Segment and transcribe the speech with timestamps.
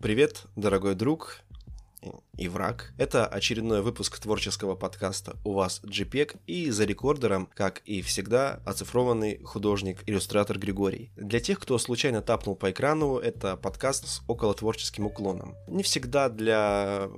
[0.00, 1.40] Привет, дорогой друг
[2.36, 2.92] и враг.
[2.98, 9.42] Это очередной выпуск творческого подкаста «У вас JPEG» и за рекордером, как и всегда, оцифрованный
[9.42, 11.10] художник-иллюстратор Григорий.
[11.16, 15.56] Для тех, кто случайно тапнул по экрану, это подкаст с околотворческим уклоном.
[15.66, 17.08] Не всегда для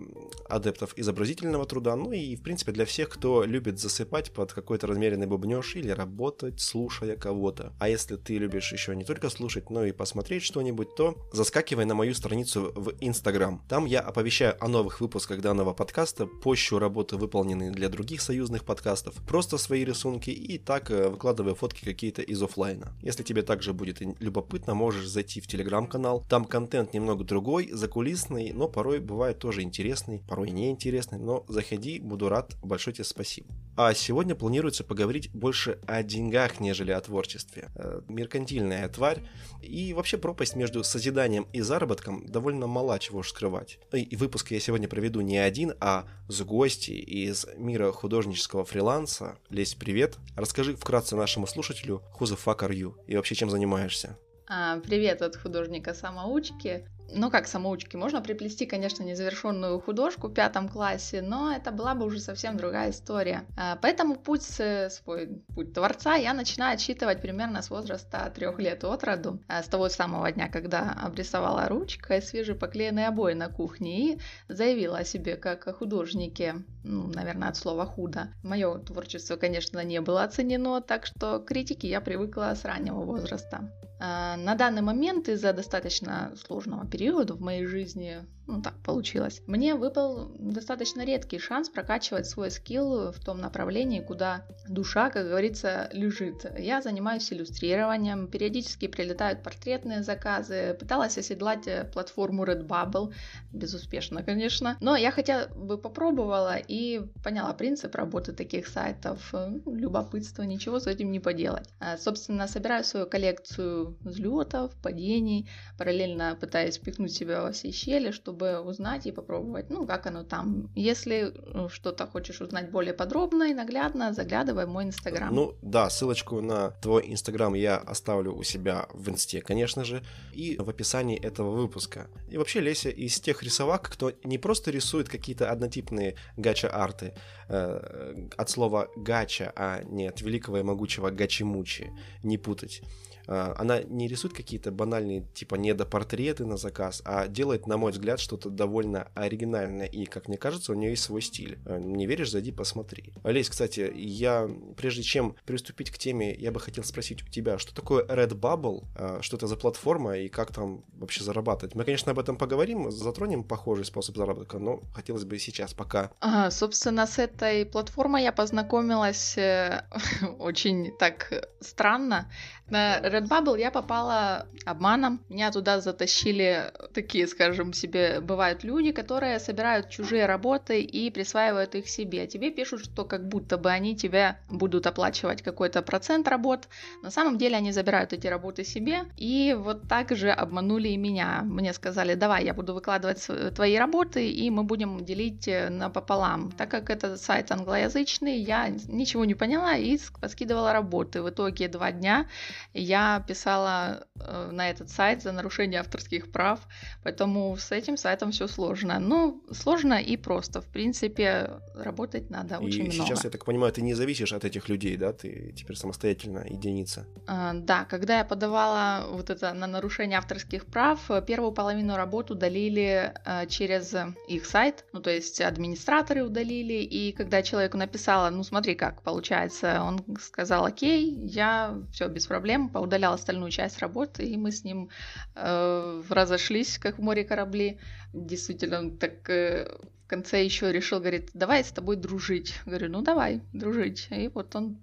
[0.48, 5.26] адептов изобразительного труда, ну и, в принципе, для всех, кто любит засыпать под какой-то размеренный
[5.26, 7.72] бубнеж или работать, слушая кого-то.
[7.78, 11.94] А если ты любишь еще не только слушать, но и посмотреть что-нибудь, то заскакивай на
[11.94, 13.62] мою страницу в Instagram.
[13.68, 19.14] Там я оповещаю о новых выпусках данного подкаста, пощу работы, выполненные для других союзных подкастов,
[19.26, 22.92] просто свои рисунки и так э, выкладываю фотки какие-то из офлайна.
[23.02, 26.24] Если тебе также будет любопытно, можешь зайти в телеграм-канал.
[26.28, 32.28] Там контент немного другой, закулисный, но порой бывает тоже интересный, порой неинтересный, но заходи, буду
[32.28, 33.48] рад, большое тебе спасибо.
[33.76, 37.70] А сегодня планируется поговорить больше о деньгах, нежели о творчестве.
[37.74, 39.22] Э, меркантильная тварь
[39.62, 43.78] и вообще пропасть между созиданием и заработком довольно мала, чего уж скрывать.
[43.92, 49.38] И выпуск я сегодня проведу не один, а с гостей из мира художнического фриланса.
[49.48, 50.16] Лесь, привет.
[50.36, 52.94] Расскажи вкратце нашему слушателю, who the fuck are you?
[53.06, 54.18] И вообще чем занимаешься?
[54.52, 56.84] А, привет от художника-самоучки.
[57.12, 62.06] Ну, как самоучки, можно приплести, конечно, незавершенную художку в пятом классе, но это была бы
[62.06, 63.44] уже совсем другая история.
[63.56, 69.04] А, поэтому путь, свой путь творца я начинаю отсчитывать примерно с возраста трех лет от
[69.04, 74.98] роду, а, с того самого дня, когда обрисовала ручкой свежепоклеенные обои на кухне и заявила
[74.98, 78.28] о себе как о художнике, ну, наверное, от слова худо.
[78.42, 83.70] Мое творчество, конечно, не было оценено, так что к критике я привыкла с раннего возраста.
[84.02, 89.42] А, на данный момент из-за достаточно сложного периода в моей жизни ну так получилось.
[89.46, 95.88] Мне выпал достаточно редкий шанс прокачивать свой скилл в том направлении, куда душа, как говорится,
[95.92, 96.46] лежит.
[96.58, 103.14] Я занимаюсь иллюстрированием, периодически прилетают портретные заказы, пыталась оседлать э, платформу Redbubble,
[103.52, 109.32] безуспешно, конечно, но я хотя бы попробовала и поняла принцип работы таких сайтов.
[109.32, 111.68] Ну, любопытство, ничего с этим не поделать.
[111.78, 118.39] А, собственно, собираю свою коллекцию взлетов, падений, параллельно пытаясь впихнуть себя во все щели, чтобы
[118.40, 120.70] чтобы узнать и попробовать, ну, как оно там.
[120.74, 125.34] Если э, что-то хочешь узнать более подробно и наглядно, заглядывай в мой инстаграм.
[125.34, 130.02] Ну, да, ссылочку на твой инстаграм я оставлю у себя в инсте, конечно же,
[130.32, 132.06] и в описании этого выпуска.
[132.30, 137.12] И вообще, Леся из тех рисовак, кто не просто рисует какие-то однотипные гача-арты,
[137.48, 141.90] э, от слова гача, а не от великого и могучего гачи-мучи,
[142.22, 142.82] не путать.
[143.30, 148.18] А, она не рисует какие-то банальные, типа, недопортреты на заказ, а делает, на мой взгляд,
[148.18, 149.86] что-то довольно оригинальное.
[149.86, 151.60] И, как мне кажется, у нее есть свой стиль.
[151.64, 153.12] А, не веришь, зайди посмотри.
[153.22, 157.72] Олесь, кстати, я, прежде чем приступить к теме, я бы хотел спросить у тебя, что
[157.72, 161.76] такое Redbubble, а, что это за платформа и как там вообще зарабатывать?
[161.76, 166.10] Мы, конечно, об этом поговорим, затронем похожий способ заработка, но хотелось бы сейчас пока.
[166.18, 169.84] Ага, собственно, с этой платформой я познакомилась э,
[170.40, 172.28] очень так странно.
[172.70, 175.20] На Redbubble я попала обманом.
[175.28, 181.88] Меня туда затащили такие, скажем себе, бывают люди, которые собирают чужие работы и присваивают их
[181.88, 182.26] себе.
[182.28, 186.68] Тебе пишут, что как будто бы они тебя будут оплачивать какой-то процент работ.
[187.02, 189.00] На самом деле они забирают эти работы себе.
[189.16, 191.42] И вот так же обманули и меня.
[191.44, 196.52] Мне сказали, давай, я буду выкладывать твои работы, и мы будем делить э, напополам.
[196.52, 199.98] Так как это сайт англоязычный, я ничего не поняла и
[200.28, 201.22] скидывала работы.
[201.22, 202.26] В итоге два дня
[202.74, 206.60] я писала э, на этот сайт за нарушение авторских прав,
[207.02, 208.98] поэтому с этим сайтом все сложно.
[208.98, 210.60] Ну, сложно и просто.
[210.60, 212.96] В принципе, работать надо и очень много.
[212.96, 215.12] И сейчас, я так понимаю, ты не зависишь от этих людей, да?
[215.12, 217.06] Ты теперь самостоятельно единица.
[217.26, 223.12] А, да, когда я подавала вот это на нарушение авторских прав, первую половину работ удалили
[223.24, 223.94] а, через
[224.28, 229.82] их сайт, ну, то есть администраторы удалили, и когда человеку написала, ну, смотри, как получается,
[229.82, 234.88] он сказал, окей, я все без проблем, поудалял остальную часть работы, и мы с ним
[235.34, 237.78] э, разошлись, как в море корабли.
[238.12, 239.70] Действительно, он так э,
[240.04, 242.54] в конце еще решил, говорит, давай с тобой дружить.
[242.66, 244.08] Говорю, ну давай, дружить.
[244.10, 244.78] И вот он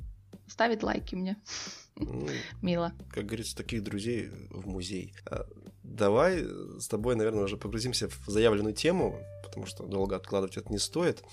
[0.48, 1.38] ставит лайки мне.
[1.96, 2.28] Ну,
[2.62, 2.94] Мило.
[3.10, 5.14] Как говорится, таких друзей в музей.
[5.26, 5.46] А,
[5.84, 6.46] давай
[6.80, 11.24] с тобой, наверное, уже погрузимся в заявленную тему, потому что долго откладывать это не стоит.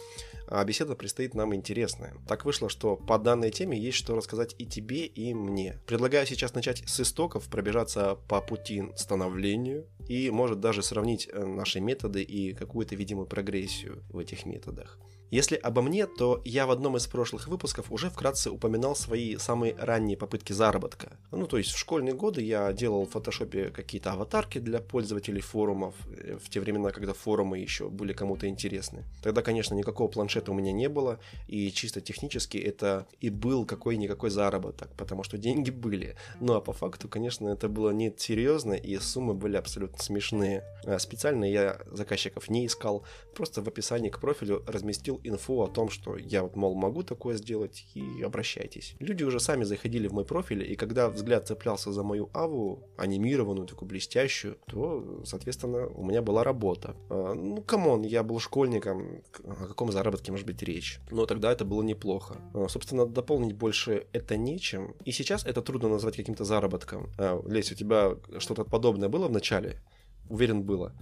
[0.48, 2.14] А беседа предстоит нам интересная.
[2.26, 5.80] Так вышло, что по данной теме есть что рассказать и тебе, и мне.
[5.86, 11.80] Предлагаю сейчас начать с истоков, пробежаться по пути становлению и, может, даже сравнить э, наши
[11.80, 14.98] методы и какую-то видимую прогрессию в этих методах.
[15.30, 19.74] Если обо мне, то я в одном из прошлых выпусков уже вкратце упоминал свои самые
[19.76, 21.16] ранние попытки заработка.
[21.32, 25.94] Ну, то есть в школьные годы я делал в фотошопе какие-то аватарки для пользователей форумов,
[26.06, 29.04] э, в те времена, когда форумы еще были кому-то интересны.
[29.22, 31.18] Тогда, конечно, никакого планшета у меня не было,
[31.48, 36.16] и чисто технически это и был какой-никакой заработок, потому что деньги были.
[36.40, 40.62] Ну а по факту, конечно, это было не серьезно, и суммы были абсолютно смешные.
[40.86, 43.04] А специально я заказчиков не искал,
[43.34, 47.36] просто в описании к профилю разместил инфу о том, что я вот, мол, могу такое
[47.36, 48.94] сделать, и обращайтесь.
[48.98, 53.66] Люди уже сами заходили в мой профиль, и когда взгляд цеплялся за мою аву, анимированную,
[53.66, 56.96] такую блестящую, то, соответственно, у меня была работа.
[57.10, 61.00] А, ну, come on, я был школьником, о каком заработке может быть речь?
[61.10, 62.36] Но тогда это было неплохо.
[62.54, 67.10] А, собственно, дополнить больше это нечем, и сейчас это трудно назвать каким-то заработком.
[67.18, 69.80] А, Лесь, у тебя что-то подобное было в начале?
[70.28, 70.92] Уверен, было.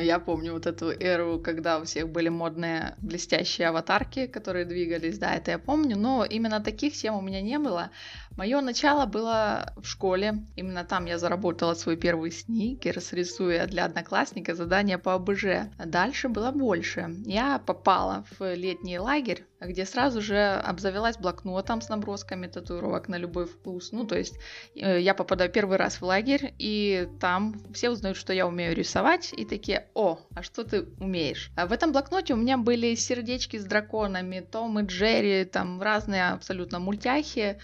[0.00, 5.34] Я помню вот эту эру, когда у всех были модные блестящие аватарки, которые двигались, да,
[5.36, 7.90] это я помню, но именно таких тем у меня не было.
[8.36, 14.54] Мое начало было в школе, именно там я заработала свой первый сникер, рисуя для одноклассника
[14.54, 15.68] задание по ОБЖ.
[15.84, 17.14] Дальше было больше.
[17.26, 23.46] Я попала в летний лагерь, где сразу же обзавелась блокнотом с набросками татуировок на любой
[23.46, 23.92] вкус.
[23.92, 24.38] Ну, то есть
[24.74, 29.32] э, я попадаю первый раз в лагерь, и там все узнают, что я умею рисовать,
[29.36, 31.50] и такие, о, а что ты умеешь?
[31.54, 36.30] А в этом блокноте у меня были сердечки с драконами, Том и Джерри, там разные
[36.30, 37.58] абсолютно мультяхи,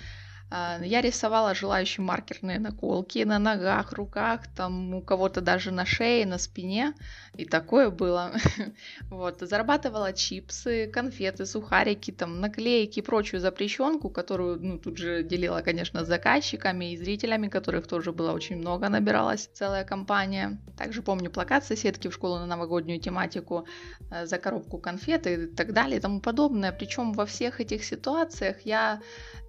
[0.50, 6.38] я рисовала желающим маркерные наколки на ногах, руках, там у кого-то даже на шее, на
[6.38, 6.94] спине.
[7.34, 8.32] И такое было.
[9.10, 9.40] вот.
[9.40, 16.04] Зарабатывала чипсы, конфеты, сухарики, там, наклейки и прочую запрещенку, которую ну, тут же делила, конечно,
[16.04, 20.58] с заказчиками и зрителями, которых тоже было очень много, набиралась целая компания.
[20.78, 23.66] Также помню плакат соседки в школу на новогоднюю тематику
[24.10, 26.72] э, за коробку конфет и так далее и тому подобное.
[26.72, 29.00] Причем во всех этих ситуациях я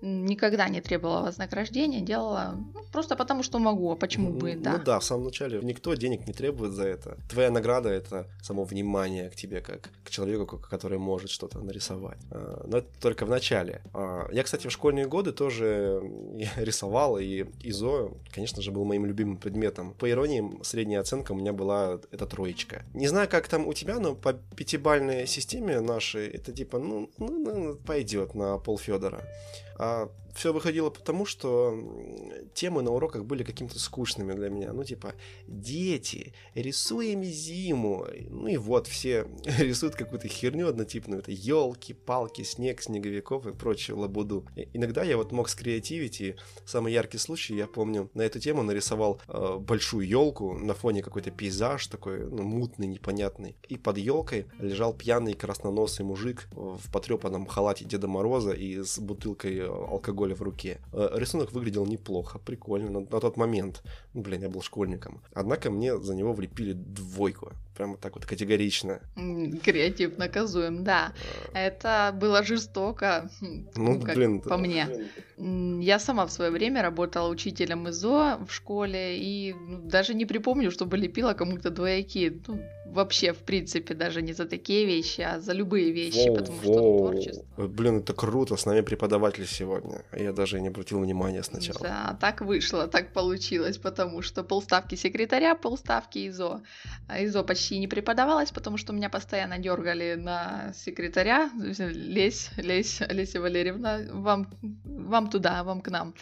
[0.01, 4.77] никогда не требовала вознаграждения, делала ну, просто потому, что могу, а почему бы, да.
[4.77, 7.17] Ну да, в самом начале никто денег не требует за это.
[7.29, 12.17] Твоя награда— это само внимание к тебе, как к человеку, который может что-то нарисовать.
[12.31, 13.81] А, но это только в начале.
[13.93, 16.01] А, я, кстати, в школьные годы тоже
[16.57, 19.93] рисовал, и ИЗО, конечно же, был моим любимым предметом.
[19.93, 22.83] По иронии, средняя оценка у меня была эта троечка.
[22.95, 27.55] Не знаю, как там у тебя, но по пятибальной системе нашей это типа, ну, ну,
[27.55, 29.21] ну пойдет на пол Федора.
[29.79, 31.77] А все выходило потому, что
[32.53, 34.73] темы на уроках были какими-то скучными для меня.
[34.73, 35.13] Ну, типа,
[35.47, 38.05] дети, рисуем зиму.
[38.29, 39.25] Ну и вот, все
[39.57, 41.21] рисуют какую-то херню однотипную.
[41.21, 44.45] Это елки, палки, снег, снеговиков и прочую лабуду.
[44.73, 46.35] Иногда я вот мог скреативить, и
[46.65, 51.31] самый яркий случай, я помню, на эту тему нарисовал э, большую елку на фоне какой-то
[51.31, 53.55] пейзаж такой, ну, мутный, непонятный.
[53.67, 59.57] И под елкой лежал пьяный красноносый мужик в потрепанном халате Деда Мороза и с бутылкой
[59.57, 60.79] э, алкоголя в руке.
[60.93, 63.83] Э, рисунок выглядел неплохо, прикольно на, на тот момент.
[64.13, 65.21] Ну, блин, я был школьником.
[65.33, 67.51] Однако мне за него влепили двойку.
[67.75, 68.99] Прямо так вот категорично.
[69.63, 71.13] Креатив наказуем, да.
[71.53, 71.59] А...
[71.59, 74.87] Это было жестоко, ну, ну как блин, по мне.
[75.37, 80.71] Я сама в свое время работала учителем ИЗО в школе и ну, даже не припомню,
[80.71, 82.41] чтобы лепила кому-то двойки.
[82.47, 86.57] Ну, вообще, в принципе, даже не за такие вещи, а за любые вещи, воу, потому
[86.57, 86.73] воу.
[86.73, 87.67] что творчество.
[87.67, 90.01] Блин, это круто, с нами преподаватель сегодня.
[90.13, 91.79] Я даже не обратил внимания сначала.
[91.81, 96.61] Да, так вышло, так получилось, потому что полставки секретаря, полставки ИЗО.
[97.07, 101.49] А ИЗО почти не преподавалось, потому что меня постоянно дергали на секретаря.
[101.57, 104.47] Лезь, лезь, Олеся Валерьевна, вам,
[104.83, 106.13] вам туда, вам к нам.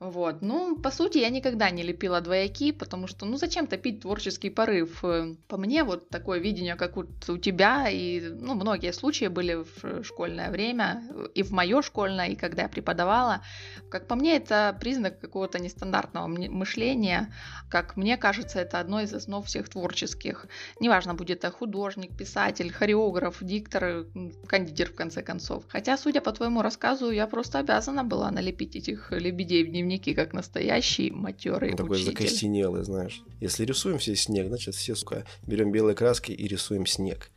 [0.00, 0.42] Вот.
[0.42, 5.04] Ну, по сути, я никогда не лепила двояки, потому что, ну, зачем топить творческий порыв?
[5.04, 9.54] Э, по мне, вот такое видение, как вот у тебя, и, ну, многие случаи были
[9.54, 13.42] в школьное время, и в мое школьное, и когда я преподавала.
[13.88, 17.32] Как по мне, это признак какого-то нестандартного мышления.
[17.70, 20.46] Как мне кажется, это одно из основ всех творческих.
[20.80, 24.06] Неважно, будет это художник, писатель, хореограф, диктор,
[24.46, 25.64] кондитер, в конце концов.
[25.68, 30.32] Хотя, судя по твоему рассказу, я просто обязана была налепить этих лебедей в дневники, как
[30.32, 32.12] настоящий матерый Он такой учитель.
[32.12, 33.22] закостенелый, знаешь.
[33.40, 37.30] Если рисуем все снег, значит все, сука, берем белые краски и рисуем снег.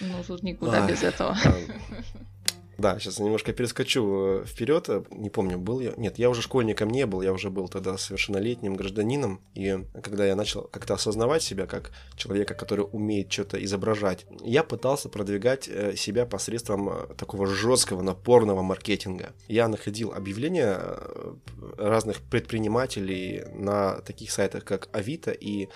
[0.00, 1.36] Ну, тут никуда а, без этого.
[1.44, 1.54] А,
[2.78, 4.88] да, сейчас немножко перескочу э, вперед.
[5.10, 5.92] Не помню, был я.
[5.96, 9.40] Нет, я уже школьником не был, я уже был тогда совершеннолетним гражданином.
[9.54, 15.08] И когда я начал как-то осознавать себя как человека, который умеет что-то изображать, я пытался
[15.08, 19.32] продвигать э, себя посредством э, такого жесткого, напорного маркетинга.
[19.48, 20.78] Я находил объявления
[21.78, 25.68] разных предпринимателей на таких сайтах, как Авито и э,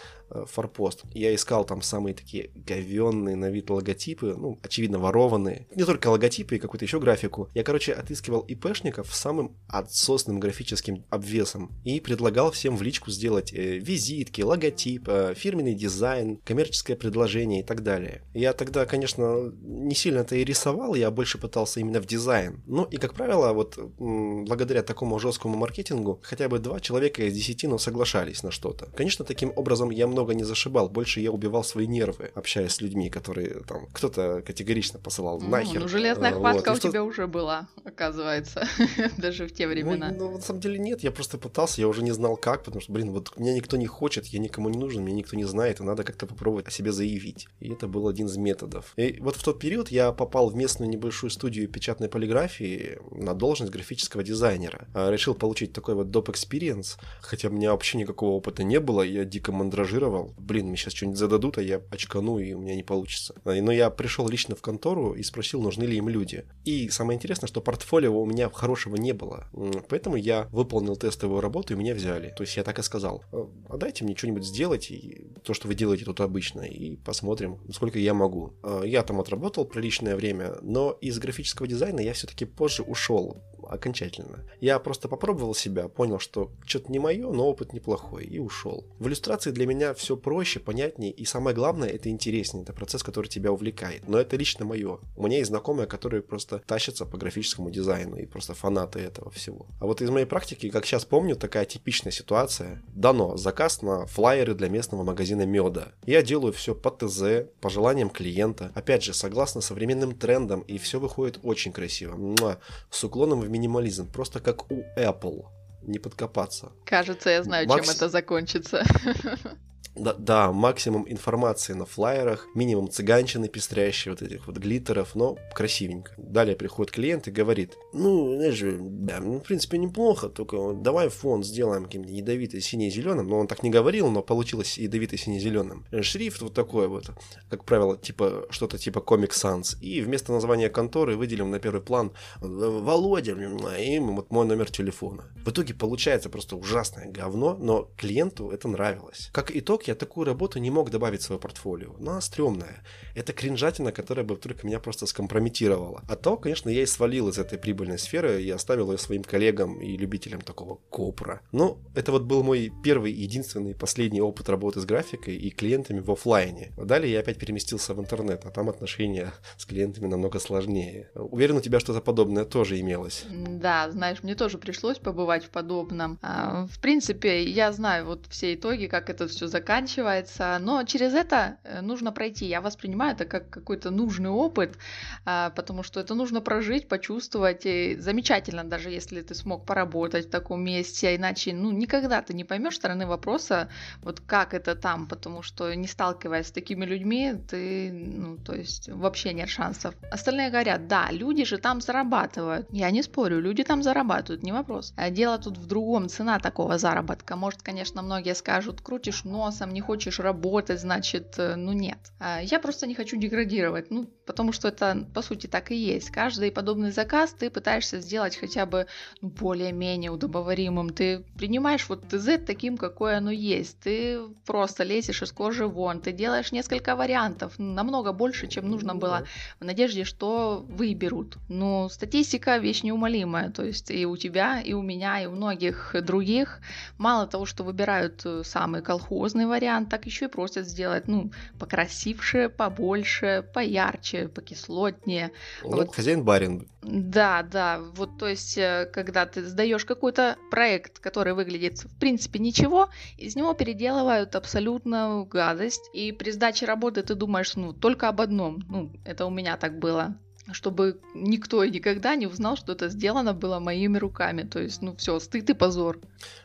[0.47, 1.03] форпост.
[1.13, 5.67] Я искал там самые такие говенные на вид логотипы, ну, очевидно, ворованные.
[5.75, 7.49] Не только логотипы и какую-то еще графику.
[7.55, 13.53] Я, короче, отыскивал ИПшников с самым отсосным графическим обвесом и предлагал всем в личку сделать
[13.53, 18.23] э, визитки, логотип, э, фирменный дизайн, коммерческое предложение и так далее.
[18.35, 22.63] Я тогда, конечно, не сильно это и рисовал, я больше пытался именно в дизайн.
[22.67, 27.67] Ну и, как правило, вот благодаря такому жесткому маркетингу хотя бы два человека из десяти
[27.67, 28.87] ну, соглашались на что-то.
[28.97, 33.11] Конечно, таким образом я много не зашибал, больше я убивал свои нервы, общаясь с людьми,
[33.11, 35.81] которые там кто-то категорично посылал нахер.
[35.81, 36.85] Ну, железная хватка вот.
[36.85, 38.67] у тебя уже была, оказывается,
[39.19, 40.11] даже в те времена.
[40.11, 42.81] Ну, ну, на самом деле нет, я просто пытался, я уже не знал как, потому
[42.81, 45.81] что, блин, вот меня никто не хочет, я никому не нужен, меня никто не знает,
[45.81, 47.49] и надо как-то попробовать о себе заявить.
[47.61, 48.93] И это был один из методов.
[48.97, 53.73] И вот в тот период я попал в местную небольшую студию печатной полиграфии на должность
[53.73, 54.89] графического дизайнера.
[54.95, 56.31] А, решил получить такой вот доп.
[56.31, 60.10] experience, хотя у меня вообще никакого опыта не было, я дико мандражировал.
[60.39, 63.35] Блин, мне сейчас что-нибудь зададут, а я очкану, и у меня не получится.
[63.45, 66.45] Но я пришел лично в контору и спросил, нужны ли им люди.
[66.65, 69.47] И самое интересное, что портфолио у меня хорошего не было.
[69.89, 72.33] Поэтому я выполнил тестовую работу, и меня взяли.
[72.37, 73.25] То есть я так и сказал,
[73.69, 77.99] а дайте мне что-нибудь сделать, и то, что вы делаете тут обычно, и посмотрим, сколько
[77.99, 78.55] я могу.
[78.63, 84.45] А, я там отработал приличное время, но из графического дизайна я все-таки позже ушел окончательно.
[84.61, 88.85] Я просто попробовал себя, понял, что что-то не мое, но опыт неплохой, и ушел.
[88.99, 93.29] В иллюстрации для меня все проще, понятнее, и самое главное, это интереснее, это процесс, который
[93.29, 94.09] тебя увлекает.
[94.09, 94.99] Но это лично мое.
[95.17, 99.67] У меня есть знакомые, которые просто тащатся по графическому дизайну, и просто фанаты этого всего.
[99.81, 102.83] А вот из моей практики, как сейчас помню, такая типичная ситуация.
[102.89, 105.93] Дано заказ на флайеры для местного магазина меда.
[106.07, 108.73] Я делаю все по ТЗ, по желаниям клиента.
[108.75, 112.17] Опять же, согласно современным трендам, и все выходит очень красиво.
[112.17, 112.59] Муа,
[112.91, 115.45] с уклоном в минимализм, просто как у Apple.
[115.83, 116.73] Не подкопаться.
[116.85, 117.87] Кажется, я знаю, Макс...
[117.87, 118.85] чем это закончится.
[119.97, 126.13] Да, да, максимум информации на флайерах, минимум цыганчины пестрящие, вот этих вот глиттеров, но красивенько.
[126.17, 131.43] Далее приходит клиент и говорит, ну, знаешь да, ну, в принципе, неплохо, только давай фон
[131.43, 135.85] сделаем каким-то ядовитый синий-зеленым, но он так не говорил, но получилось ядовитый синий-зеленым.
[136.03, 137.11] Шрифт вот такой вот,
[137.49, 142.13] как правило, типа, что-то типа Comic Sans, и вместо названия конторы выделим на первый план
[142.41, 145.25] Володя, и вот мой номер телефона.
[145.45, 149.31] В итоге получается просто ужасное говно, но клиенту это нравилось.
[149.33, 151.97] Как итог, я такую работу не мог добавить в свое портфолио.
[151.99, 152.85] Но она стрёмная.
[153.17, 156.03] Это кринжатина, которая бы только меня просто скомпрометировала.
[156.09, 159.81] А то, конечно, я и свалил из этой прибыльной сферы и оставил ее своим коллегам
[159.81, 161.41] и любителям такого копра.
[161.53, 166.11] Но это вот был мой первый, единственный, последний опыт работы с графикой и клиентами в
[166.11, 166.73] офлайне.
[166.77, 171.11] Далее я опять переместился в интернет, а там отношения с клиентами намного сложнее.
[171.15, 173.25] Уверен, у тебя что-то подобное тоже имелось.
[173.29, 176.19] Да, знаешь, мне тоже пришлось побывать в подобном.
[176.23, 181.15] А, в принципе, я знаю вот все итоги, как это все заканчивается заканчивается, но через
[181.15, 182.47] это э, нужно пройти.
[182.47, 184.77] Я воспринимаю это как какой-то нужный опыт,
[185.25, 187.67] а, потому что это нужно прожить, почувствовать.
[187.67, 192.35] И замечательно, даже если ты смог поработать в таком месте, а иначе ну, никогда ты
[192.35, 193.69] не поймешь стороны вопроса,
[194.03, 198.89] вот как это там, потому что не сталкиваясь с такими людьми, ты, ну, то есть
[198.89, 199.95] вообще нет шансов.
[200.11, 202.67] Остальные говорят, да, люди же там зарабатывают.
[202.73, 204.93] Я не спорю, люди там зарабатывают, не вопрос.
[204.97, 207.37] А дело тут в другом, цена такого заработка.
[207.37, 209.25] Может, конечно, многие скажут, крутишь
[209.61, 211.99] носом, не хочешь работать, значит, э, ну нет.
[212.19, 216.11] А я просто не хочу деградировать, ну, потому что это, по сути, так и есть.
[216.11, 218.87] Каждый подобный заказ ты пытаешься сделать хотя бы
[219.23, 220.91] ну, более-менее удобоваримым.
[220.91, 223.79] Ты принимаешь вот ТЗ таким, какое оно есть.
[223.81, 229.25] Ты просто лезешь из кожи вон, ты делаешь несколько вариантов, намного больше, чем нужно было,
[229.61, 231.39] в надежде, что выберут.
[231.49, 235.95] Но статистика вещь неумолимая, то есть и у тебя, и у меня, и у многих
[236.03, 236.61] других.
[236.99, 242.49] Мало того, что выбирают э, самый колхозный вариант, так еще и просят сделать, ну, покрасивше,
[242.49, 245.33] побольше, поярче, покислотнее.
[245.63, 245.95] Ну, вот.
[245.95, 246.67] хозяин-барин.
[246.83, 252.39] Да, да, вот то есть, э, когда ты сдаешь какой-то проект, который выглядит в принципе
[252.39, 252.89] ничего,
[253.19, 258.65] из него переделывают абсолютно гадость, и при сдаче работы ты думаешь, ну, только об одном,
[258.69, 260.17] ну, это у меня так было,
[260.53, 264.43] чтобы никто и никогда не узнал, что это сделано было моими руками.
[264.43, 265.99] То есть, ну все, стыд и позор.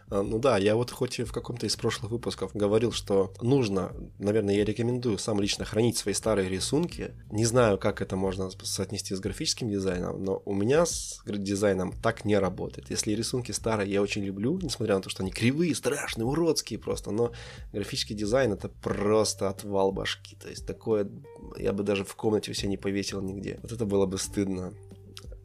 [0.09, 3.91] А, ну да, я вот хоть и в каком-то из прошлых выпусков говорил, что нужно,
[4.19, 7.13] наверное, я рекомендую сам лично хранить свои старые рисунки.
[7.31, 12.25] Не знаю, как это можно соотнести с графическим дизайном, но у меня с дизайном так
[12.25, 12.89] не работает.
[12.89, 17.11] Если рисунки старые я очень люблю, несмотря на то, что они кривые, страшные, уродские просто,
[17.11, 17.31] но
[17.73, 20.35] графический дизайн это просто отвал башки.
[20.35, 21.09] То есть такое
[21.57, 23.59] я бы даже в комнате у себя не повесил нигде.
[23.61, 24.73] Вот это было бы стыдно.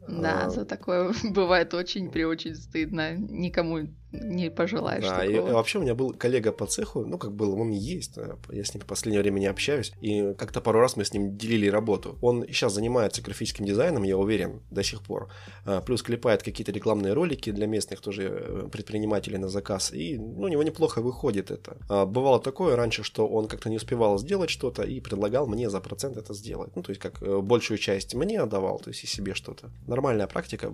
[0.07, 0.49] Да, а...
[0.49, 3.15] за такое бывает очень при очень стыдно.
[3.15, 5.49] Никому не пожелаешь да, такого.
[5.49, 8.17] И вообще у меня был коллега по цеху, ну как был, он и есть,
[8.49, 11.37] я с ним в последнее время не общаюсь, и как-то пару раз мы с ним
[11.37, 12.17] делили работу.
[12.21, 15.29] Он сейчас занимается графическим дизайном, я уверен, до сих пор.
[15.65, 20.43] А, плюс клепает какие-то рекламные ролики для местных тоже э, предпринимателей на заказ, и ну,
[20.43, 21.77] у него неплохо выходит это.
[21.89, 25.79] А, бывало такое раньше, что он как-то не успевал сделать что-то и предлагал мне за
[25.79, 26.75] процент это сделать.
[26.75, 29.69] Ну, то есть как э, большую часть мне отдавал, то есть и себе что-то.
[29.87, 30.71] Нормальная практика,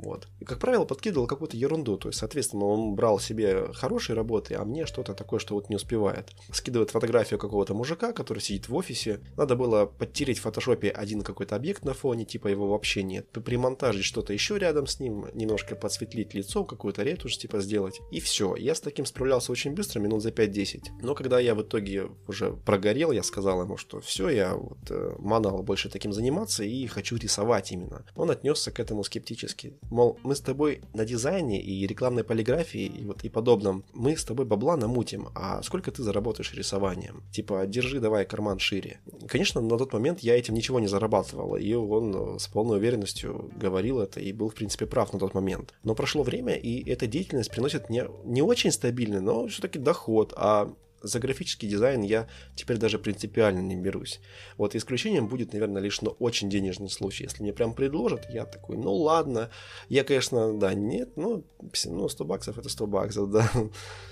[0.00, 0.28] вот.
[0.40, 4.64] И, как правило, подкидывал какую-то ерунду, то есть, соответственно, он брал себе хорошие работы, а
[4.64, 6.30] мне что-то такое, что вот не успевает.
[6.52, 9.20] Скидывает фотографию какого-то мужика, который сидит в офисе.
[9.36, 13.28] Надо было подтереть в фотошопе один какой-то объект на фоне, типа его вообще нет.
[13.30, 18.00] Примонтажить что-то еще рядом с ним, немножко подсветлить лицо, какую-то ретушь типа сделать.
[18.10, 18.56] И все.
[18.56, 21.00] Я с таким справлялся очень быстро, минут за 5-10.
[21.02, 25.14] Но когда я в итоге уже прогорел, я сказал ему, что все, я вот э,
[25.18, 28.04] манал больше таким заниматься и хочу рисовать именно.
[28.14, 29.78] Он отнесся к этому скептически.
[29.90, 34.24] Мол, мы с тобой на дизайне и рекламной полиграфии и вот и подобном, мы с
[34.24, 37.24] тобой бабла намутим, а сколько ты заработаешь рисованием?
[37.32, 39.00] Типа, держи давай карман шире.
[39.26, 44.00] Конечно, на тот момент я этим ничего не зарабатывал, и он с полной уверенностью говорил
[44.00, 45.74] это и был, в принципе, прав на тот момент.
[45.82, 50.72] Но прошло время, и эта деятельность приносит не, не очень стабильный, но все-таки доход, а
[51.02, 54.20] за графический дизайн я теперь даже принципиально не берусь.
[54.56, 57.24] Вот исключением будет, наверное, лишь ну, очень денежный случай.
[57.24, 59.50] Если мне прям предложат, я такой, ну ладно.
[59.88, 61.44] Я, конечно, да, нет, ну,
[61.84, 63.50] ну 100 баксов это 100 баксов, да.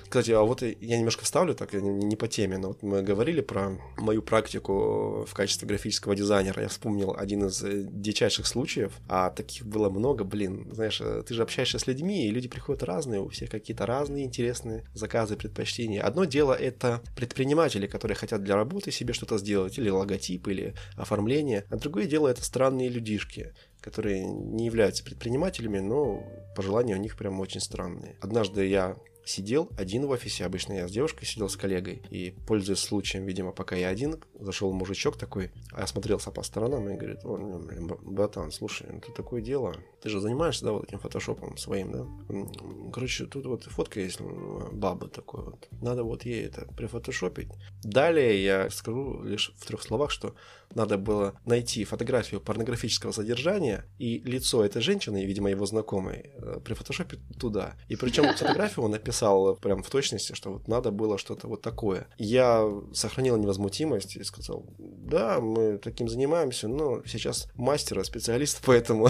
[0.09, 3.79] Кстати, а вот я немножко вставлю, так не, по теме, но вот мы говорили про
[3.99, 6.63] мою практику в качестве графического дизайнера.
[6.63, 10.67] Я вспомнил один из э, дичайших случаев, а таких было много, блин.
[10.73, 14.25] Знаешь, э, ты же общаешься с людьми, и люди приходят разные, у всех какие-то разные
[14.25, 16.03] интересные заказы, предпочтения.
[16.03, 21.65] Одно дело это предприниматели, которые хотят для работы себе что-то сделать, или логотип, или оформление,
[21.69, 26.25] а другое дело это странные людишки, которые не являются предпринимателями, но
[26.57, 28.17] пожелания у них прям очень странные.
[28.21, 28.97] Однажды я
[29.29, 33.53] сидел один в офисе, обычно я с девушкой сидел с коллегой, и, пользуясь случаем, видимо,
[33.53, 38.87] пока я один, зашел мужичок такой, осмотрелся по сторонам и говорит, о, ну, братан, слушай,
[38.91, 42.91] ну тут такое дело, ты же занимаешься, да, вот этим фотошопом своим, да?
[42.93, 47.49] Короче, тут вот фотка есть бабы такой вот, надо вот ей это прифотошопить.
[47.83, 50.35] Далее я скажу лишь в трех словах, что
[50.75, 57.21] надо было найти фотографию порнографического содержания и лицо этой женщины, видимо, его знакомой, э, прифотошопить
[57.39, 57.75] туда.
[57.89, 61.63] И причем фотографию он написал описал прям в точности, что вот надо было что-то вот
[61.63, 62.07] такое.
[62.19, 69.09] Я сохранил невозмутимость и сказал, да, мы таким занимаемся, но сейчас мастера, специалиста, поэтому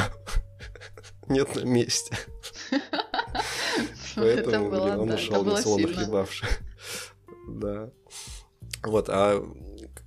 [1.29, 2.17] нет на месте.
[4.17, 6.49] Поэтому, блин, он ушел на хлебавший.
[7.47, 7.89] Да.
[8.83, 9.45] Вот, а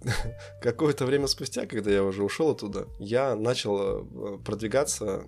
[0.62, 5.28] какое-то время спустя, когда я уже ушел оттуда, я начал э, продвигаться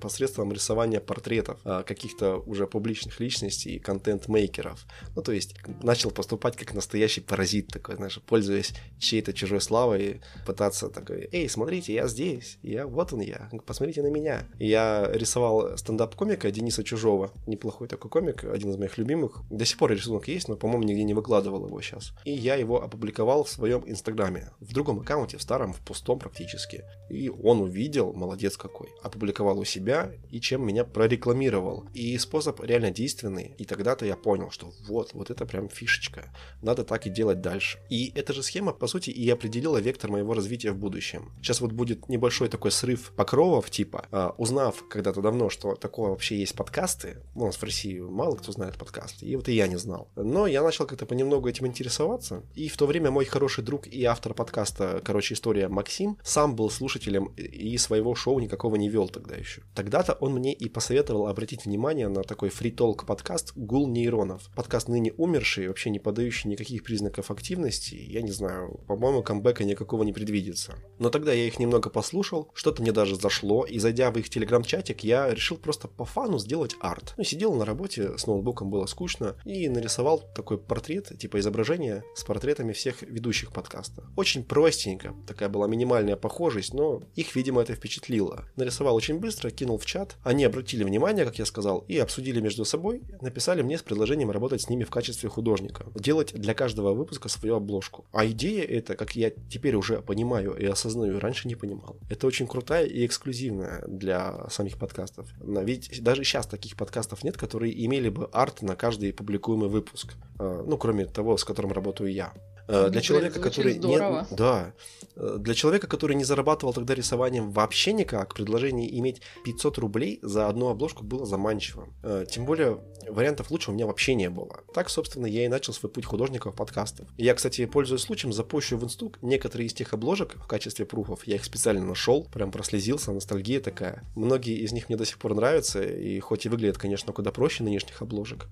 [0.00, 4.86] посредством рисования портретов а, каких-то уже публичных личностей и контент-мейкеров.
[5.14, 10.88] Ну, то есть начал поступать как настоящий паразит такой, знаешь, пользуясь чьей-то чужой славой, пытаться
[10.88, 14.46] такой, эй, смотрите, я здесь, я, вот он я, посмотрите на меня.
[14.58, 19.42] Я рисовал стендап-комика Дениса Чужого, неплохой такой комик, один из моих любимых.
[19.50, 22.12] До сих пор рисунок есть, но, по-моему, нигде не выкладывал его сейчас.
[22.24, 26.84] И я его опубликовал в своем инстаграме, в другом аккаунте, в старом, в пустом практически.
[27.10, 31.84] И он увидел, молодец какой, опубликовал у себя и чем меня прорекламировал.
[31.94, 33.54] И способ реально действенный.
[33.58, 36.32] И тогда-то я понял, что вот, вот это прям фишечка.
[36.62, 37.78] Надо так и делать дальше.
[37.90, 41.32] И эта же схема, по сути, и определила вектор моего развития в будущем.
[41.42, 46.38] Сейчас вот будет небольшой такой срыв покровов, типа, э, узнав когда-то давно, что такое вообще
[46.38, 49.76] есть подкасты, у нас в России мало кто знает подкасты, и вот и я не
[49.76, 50.08] знал.
[50.16, 54.04] Но я начал как-то понемногу этим интересоваться, и в то время мой хороший друг и
[54.04, 59.34] автор подкаста, короче, история Максим, сам был слушателем и своего шоу никакого не вел тогда
[59.34, 59.45] еще.
[59.74, 64.50] Тогда-то он мне и посоветовал обратить внимание на такой фритолк подкаст «Гул нейронов».
[64.54, 67.94] Подкаст ныне умерший, вообще не подающий никаких признаков активности.
[67.94, 70.74] Я не знаю, по-моему, камбэка никакого не предвидится.
[70.98, 75.04] Но тогда я их немного послушал, что-то мне даже зашло, и зайдя в их телеграм-чатик,
[75.04, 77.14] я решил просто по фану сделать арт.
[77.16, 82.24] Ну, сидел на работе, с ноутбуком было скучно, и нарисовал такой портрет, типа изображение с
[82.24, 84.04] портретами всех ведущих подкаста.
[84.16, 88.44] Очень простенько, такая была минимальная похожесть, но их, видимо, это впечатлило.
[88.56, 90.16] Нарисовал очень быстро, кинул в чат.
[90.22, 94.62] Они обратили внимание, как я сказал, и обсудили между собой, написали мне с предложением работать
[94.62, 98.06] с ними в качестве художника, делать для каждого выпуска свою обложку.
[98.12, 101.96] А идея эта, как я теперь уже понимаю и осознаю, раньше не понимал.
[102.10, 105.28] Это очень крутая и эксклюзивная для самих подкастов.
[105.40, 110.14] Ведь даже сейчас таких подкастов нет, которые имели бы арт на каждый публикуемый выпуск.
[110.38, 112.32] А, ну, кроме того, с которым работаю я.
[112.68, 114.72] Э, для человека, который не, да,
[115.14, 120.48] э, для человека, который не зарабатывал тогда рисованием вообще никак, предложение иметь 500 рублей за
[120.48, 121.94] одну обложку было заманчивым.
[122.02, 124.64] Э, тем более вариантов лучше у меня вообще не было.
[124.74, 127.08] Так, собственно, я и начал свой путь художников подкастов.
[127.16, 131.26] Я, кстати, пользуясь случаем, запущу в инсту некоторые из тех обложек в качестве пруфов.
[131.26, 134.02] Я их специально нашел, прям прослезился, ностальгия такая.
[134.16, 137.62] Многие из них мне до сих пор нравятся, и хоть и выглядят, конечно, куда проще
[137.62, 138.48] нынешних обложек,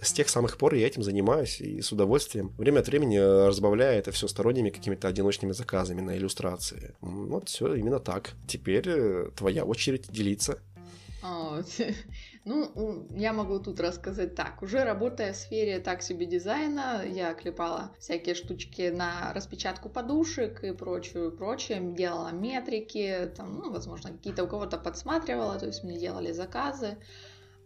[0.00, 2.52] с тех самых пор я этим занимаюсь и с удовольствием.
[2.58, 6.94] Время от времени разбавляя это все сторонними какими-то одиночными заказами на иллюстрации.
[7.00, 8.32] Вот все именно так.
[8.46, 10.58] Теперь э, твоя очередь делиться.
[11.22, 11.62] А,
[12.44, 14.62] ну, я могу тут рассказать так.
[14.62, 20.72] Уже работая в сфере так себе дизайна, я клепала всякие штучки на распечатку подушек и
[20.72, 21.80] прочую, прочее.
[21.80, 26.96] Делала метрики, там, ну, возможно, какие-то у кого-то подсматривала, то есть мне делали заказы.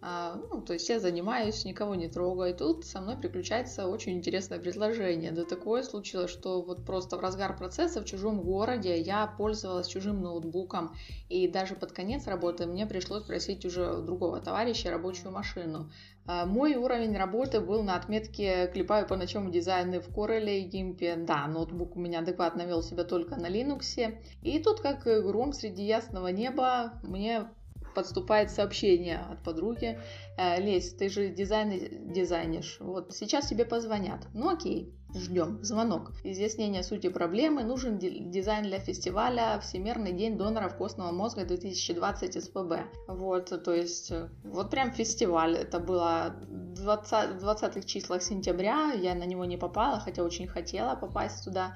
[0.03, 2.55] А, ну, то есть я занимаюсь, никого не трогаю.
[2.55, 5.31] И тут со мной приключается очень интересное предложение.
[5.31, 10.23] Да такое случилось, что вот просто в разгар процесса в чужом городе я пользовалась чужим
[10.23, 10.97] ноутбуком.
[11.29, 15.91] И даже под конец работы мне пришлось просить уже другого товарища рабочую машину.
[16.25, 21.27] А, мой уровень работы был на отметке «Клепаю по ночам дизайны в Corel и GIMP».
[21.27, 24.17] Да, ноутбук у меня адекватно вел себя только на Linux.
[24.43, 27.49] И тут, как гром среди ясного неба, мне
[27.94, 29.98] подступает сообщение от подруги.
[30.37, 32.76] «Э, Лесь, ты же дизайн дизайнишь.
[32.81, 34.26] Вот сейчас тебе позвонят.
[34.35, 35.62] Ну окей, ждем.
[35.62, 36.12] Звонок.
[36.24, 37.62] Изъяснение сути проблемы.
[37.64, 42.72] Нужен дизайн для фестиваля Всемирный день доноров костного мозга 2020 СПБ.
[43.09, 45.57] Вот, то есть, э, вот прям фестиваль.
[45.57, 48.92] Это было 20, 20 числах сентября.
[48.92, 51.74] Я на него не попала, хотя очень хотела попасть туда.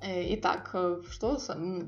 [0.00, 1.38] Э, итак, э, что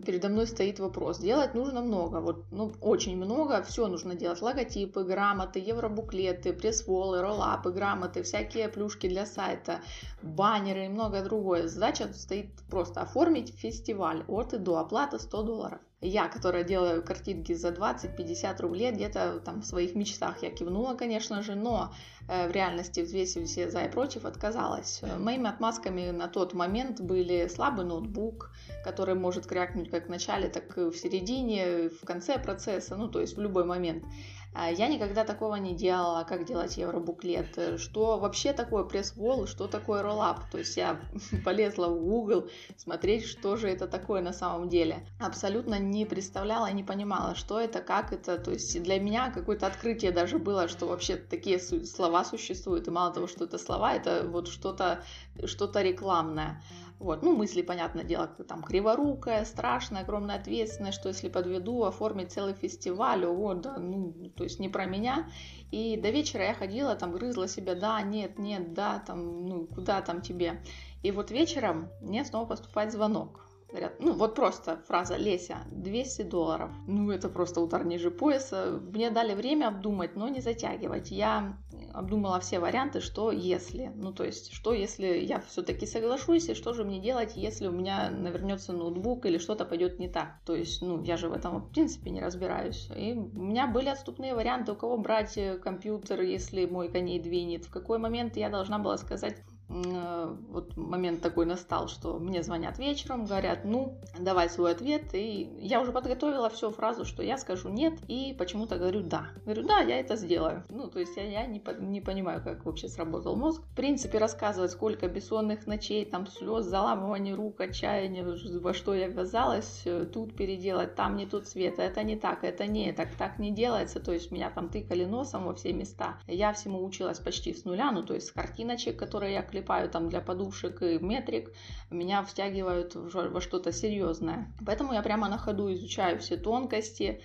[0.04, 1.18] передо мной стоит вопрос?
[1.18, 4.42] Делать нужно много, вот, ну, очень много, все нужно делать.
[4.42, 9.80] Логотипы, грамоты, евробуклеты, пресс-волы, роллапы, грамоты, всякие плюшки для сайта,
[10.22, 11.68] баннеры и многое другое.
[11.68, 17.52] Задача стоит просто оформить фестиваль от и до, оплата 100 долларов я, которая делаю картинки
[17.52, 21.92] за 20-50 рублей, где-то там в своих мечтах я кивнула, конечно же, но
[22.30, 25.02] в реальности, взвесив все за и против, отказалась.
[25.18, 28.50] Моими отмазками на тот момент были слабый ноутбук,
[28.84, 33.20] который может крякнуть как в начале, так и в середине, в конце процесса, ну то
[33.20, 34.04] есть в любой момент.
[34.52, 39.68] А, я никогда такого не делала, как делать евробуклет, э, что вообще такое пресс-волл, что
[39.68, 40.50] такое роллап.
[40.50, 41.00] То есть я
[41.44, 45.06] полезла в Google смотреть, что же это такое на самом деле.
[45.20, 48.38] Абсолютно не представляла и не понимала, что это, как это.
[48.38, 52.88] То есть для меня какое-то открытие даже было, что вообще такие слова существуют.
[52.88, 55.02] И мало того, что это слова, это вот что-то
[55.44, 56.62] что рекламное.
[56.98, 62.52] Вот, ну, мысли, понятное дело, там, криворукая, страшная, огромная ответственность, что если подведу, оформить целый
[62.52, 65.30] фестиваль, вот, да, ну, то есть не про меня.
[65.70, 70.02] И до вечера я ходила, там, грызла себя, да, нет, нет, да, там, ну, куда
[70.02, 70.62] там тебе.
[71.02, 73.49] И вот вечером мне снова поступает звонок.
[73.70, 76.70] Говорят, ну вот просто фраза «Леся, 200 долларов».
[76.86, 78.80] Ну это просто удар ниже пояса.
[78.92, 81.10] Мне дали время обдумать, но не затягивать.
[81.10, 81.56] Я
[81.92, 83.92] обдумала все варианты, что если.
[83.94, 87.72] Ну то есть, что если я все-таки соглашусь, и что же мне делать, если у
[87.72, 90.40] меня навернется ноутбук или что-то пойдет не так.
[90.44, 92.88] То есть, ну я же в этом в принципе не разбираюсь.
[92.96, 97.66] И у меня были отступные варианты, у кого брать э, компьютер, если мой коней двинет.
[97.66, 99.36] В какой момент я должна была сказать
[99.70, 105.80] вот момент такой настал, что мне звонят вечером, говорят, ну, давай свой ответ, и я
[105.80, 109.28] уже подготовила всю фразу, что я скажу нет, и почему-то говорю да.
[109.44, 110.64] Говорю, да, я это сделаю.
[110.70, 113.62] Ну, то есть я, я не, не понимаю, как вообще сработал мозг.
[113.62, 118.24] В принципе, рассказывать, сколько бессонных ночей, там, слез, заламывания рук, отчаяния,
[118.60, 122.66] во что я ввязалась, э, тут переделать, там не тут цвет, это не так, это
[122.66, 126.18] не так, так не делается, то есть меня там тыкали носом во все места.
[126.26, 130.08] Я всему училась почти с нуля, ну, то есть с картиночек, которые я клепаю там
[130.08, 131.52] для подушек и метрик,
[131.90, 134.52] меня втягивают во что-то серьезное.
[134.64, 137.20] Поэтому я прямо на ходу изучаю все тонкости,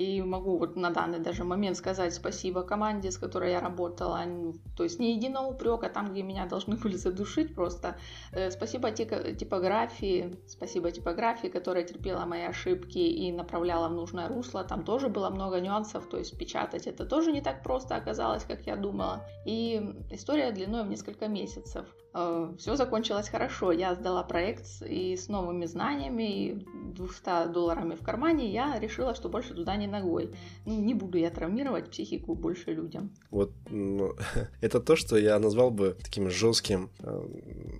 [0.00, 4.20] и могу вот на данный даже момент сказать спасибо команде, с которой я работала.
[4.74, 7.96] То есть не единого упрека, там, где меня должны были задушить просто.
[8.32, 14.64] Э, спасибо типографии, спасибо типографии, которая терпела мои ошибки и направляла в нужное русло.
[14.64, 18.66] Там тоже было много нюансов, то есть печатать это тоже не так просто оказалось, как
[18.66, 19.26] я думала.
[19.44, 21.84] И история длиной в несколько месяцев.
[22.12, 23.72] Э, Все закончилось хорошо.
[23.72, 29.28] Я сдала проект и с новыми знаниями, и 200 долларами в кармане я решила, что
[29.28, 30.30] больше туда не ногой.
[30.66, 33.10] Ну, не буду я травмировать психику больше людям.
[33.30, 34.14] Вот ну,
[34.60, 37.22] это то, что я назвал бы таким жестким э,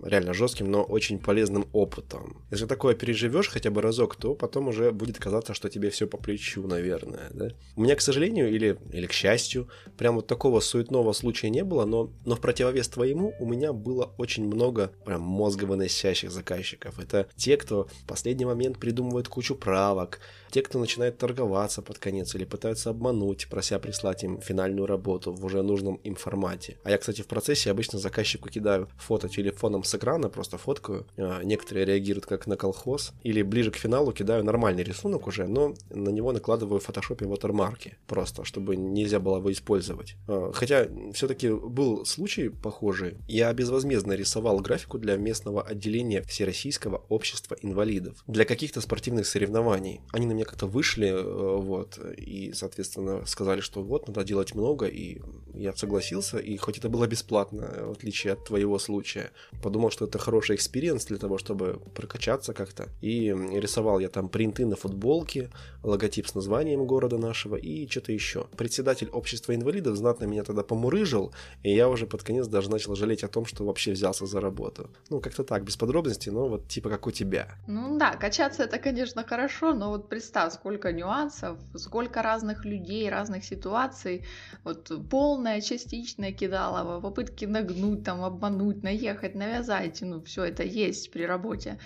[0.05, 2.43] реально жестким, но очень полезным опытом.
[2.51, 6.19] Если такое переживешь хотя бы разок, то потом уже будет казаться, что тебе все по
[6.19, 7.31] плечу, наверное.
[7.31, 7.49] Да?
[7.77, 11.85] У меня, к сожалению, или, или к счастью, прям вот такого суетного случая не было,
[11.85, 16.99] но, но в противовес твоему у меня было очень много прям мозговыносящих заказчиков.
[16.99, 22.35] Это те, кто в последний момент придумывает кучу правок, те, кто начинает торговаться под конец
[22.35, 26.79] или пытаются обмануть, прося прислать им финальную работу в уже нужном им формате.
[26.85, 31.07] А я, кстати, в процессе обычно заказчику кидаю фото телефоном с экрана, просто фоткаю.
[31.17, 33.13] А, некоторые реагируют как на колхоз.
[33.23, 37.95] Или ближе к финалу кидаю нормальный рисунок уже, но на него накладываю в фотошопе watermarки
[38.07, 40.17] просто, чтобы нельзя было его использовать.
[40.27, 43.17] А, хотя все-таки был случай похожий.
[43.29, 48.23] Я безвозмездно рисовал графику для местного отделения Всероссийского общества инвалидов.
[48.27, 50.01] Для каких-то спортивных соревнований.
[50.13, 54.87] Они на меня как-то вышли, э, вот, и, соответственно, сказали, что вот, надо делать много,
[54.87, 55.21] и
[55.55, 59.31] я согласился, и хоть это было бесплатно, в отличие от твоего случая,
[59.63, 64.67] подумал, что это хороший experience для того, чтобы прокачаться как-то, и рисовал я там принты
[64.67, 65.51] на футболке,
[65.83, 68.47] логотип с названием города нашего и что-то еще.
[68.57, 73.25] Председатель общества инвалидов знатно меня тогда помурыжил, и я уже под конец даже начал жалеть
[73.25, 74.91] о том, что вообще взялся за работу.
[75.11, 77.49] Ну, как-то так, без подробностей, но вот типа как у тебя.
[77.67, 83.45] Ну да, качаться это, конечно, хорошо, но вот представь, сколько нюансов, сколько разных людей, разных
[83.45, 84.25] ситуаций,
[84.65, 91.27] вот полное, частичное кидалово, попытки нагнуть, там, обмануть, наехать, навязать, ну, все это есть при
[91.27, 91.79] работе.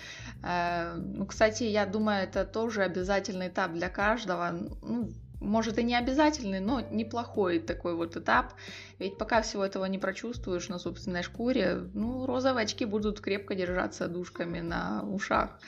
[0.43, 5.09] Э, ну, кстати, я думаю, это тоже обязательный этап для каждого, ну,
[5.45, 8.53] может и не обязательный, но неплохой такой вот этап.
[8.99, 14.07] Ведь пока всего этого не прочувствуешь на собственной шкуре, ну, розовые очки будут крепко держаться
[14.07, 15.59] душками на ушах.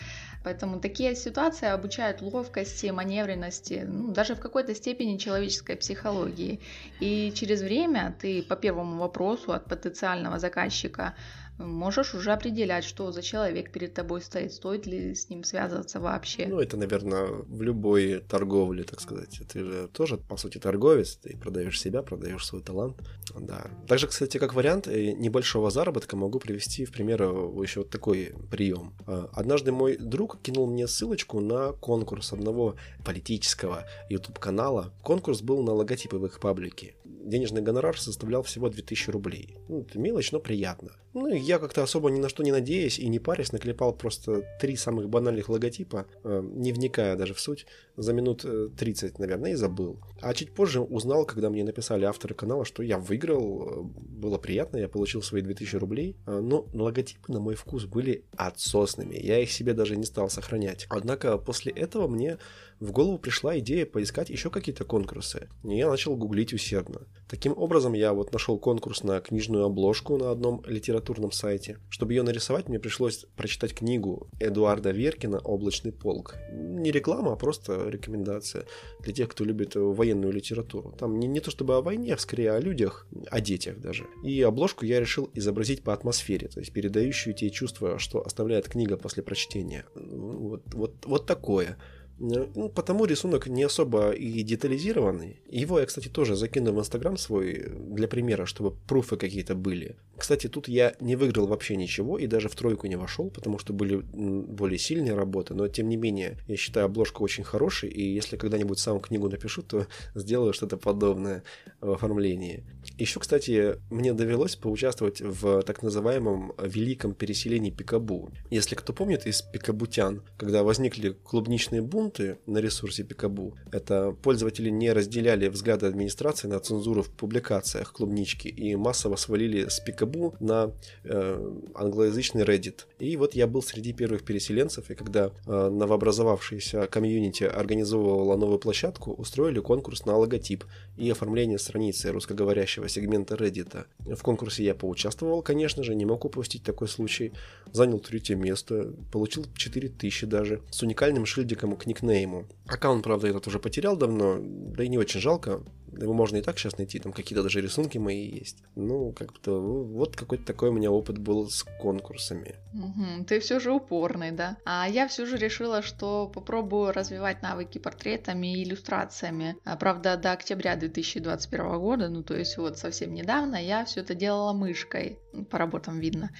[0.47, 6.62] Поэтому такие ситуации обучают ловкости, маневренности, ну, даже в какой-то степени человеческой психологии.
[7.01, 11.15] И через время ты по первому вопросу от потенциального заказчика
[11.58, 16.48] можешь уже определять, что за человек перед тобой стоит, стоит ли с ним связываться вообще.
[16.48, 19.41] Ну, это, наверное, в любой торговле, так сказать.
[19.52, 22.98] Ты же тоже, по сути, торговец, ты продаешь себя, продаешь свой талант.
[23.39, 23.67] Да.
[23.88, 27.26] Также, кстати, как вариант э, небольшого заработка могу привести в пример э,
[27.62, 28.93] еще вот такой прием.
[29.06, 34.93] А, однажды мой друг кинул мне ссылочку на конкурс одного политического YouTube-канала.
[35.04, 36.96] Конкурс был на логотипы в их паблике
[37.28, 39.58] денежный гонорар составлял всего 2000 рублей.
[39.67, 40.91] Ну, это мелочь, но приятно.
[41.19, 44.75] Ну, я как-то особо ни на что не надеясь и не парясь, наклепал просто три
[44.75, 48.45] самых банальных логотипа, э, не вникая даже в суть, за минут
[48.77, 49.99] 30, э, наверное, и забыл.
[50.21, 54.77] А чуть позже узнал, когда мне написали авторы канала, что я выиграл, э, было приятно,
[54.77, 59.73] я получил свои 2000 рублей, но логотипы на мой вкус были отсосными, я их себе
[59.73, 60.86] даже не стал сохранять.
[60.89, 62.38] Однако после этого мне
[62.79, 65.49] в голову пришла идея поискать еще какие-то конкурсы.
[65.63, 67.01] И я начал гуглить усердно.
[67.27, 71.79] Таким образом, я вот нашел конкурс на книжную обложку на одном литературном сайте.
[71.89, 76.35] Чтобы ее нарисовать, мне пришлось прочитать книгу Эдуарда Веркина «Облачный полк».
[76.51, 78.65] Не реклама, а просто рекомендация
[78.99, 80.95] для тех, кто любит военную литературу.
[80.97, 84.05] Там не, не то чтобы о войне, а скорее о людях, о детях даже.
[84.23, 88.97] И обложку я решил изобразить по атмосфере, то есть передающую те чувства, что оставляет книга
[88.97, 89.85] после прочтения.
[89.95, 91.77] Вот, вот, вот такое.
[92.19, 95.41] Ну, потому рисунок не особо и детализированный.
[95.49, 99.97] Его я, кстати, тоже закину в Инстаграм свой для примера, чтобы пруфы какие-то были.
[100.17, 103.73] Кстати, тут я не выиграл вообще ничего и даже в тройку не вошел, потому что
[103.73, 108.36] были более сильные работы, но тем не менее, я считаю обложку очень хорошей, и если
[108.36, 111.43] когда-нибудь сам книгу напишу, то сделаю что-то подобное
[111.82, 112.63] в оформлении.
[112.97, 118.32] Еще, кстати, мне довелось поучаствовать в так называемом великом переселении Пикабу.
[118.49, 123.56] Если кто помнит из пикабутян, когда возникли клубничные бунты, пункты на ресурсе Пикабу.
[123.72, 129.80] Это пользователи не разделяли взгляды администрации на цензуру в публикациях клубнички и массово свалили с
[129.80, 130.72] Пикабу на
[131.04, 132.86] э, англоязычный Reddit.
[133.00, 139.12] И вот я был среди первых переселенцев, и когда э, новообразовавшаяся комьюнити организовывала новую площадку,
[139.12, 140.63] устроили конкурс на логотип
[140.98, 143.86] и оформление страницы русскоговорящего сегмента Reddit.
[144.00, 147.34] В конкурсе я поучаствовал, конечно же, не мог упустить такой случай.
[147.74, 152.45] Занял третье место, получил 4000 даже, с уникальным шильдиком к никнейму.
[152.67, 155.63] Аккаунт, правда, этот уже потерял давно, да и не очень жалко.
[155.99, 158.57] Его можно и так сейчас найти, там какие-то даже рисунки мои есть.
[158.75, 162.55] Ну, как-то вот какой-то такой у меня опыт был с конкурсами.
[162.73, 164.57] Угу, ты все же упорный, да?
[164.65, 169.55] А я все же решила, что попробую развивать навыки портретами и иллюстрациями.
[169.63, 174.13] А, правда, до октября 2021 года, ну то есть вот совсем недавно, я все это
[174.13, 175.19] делала мышкой.
[175.49, 176.31] По работам видно.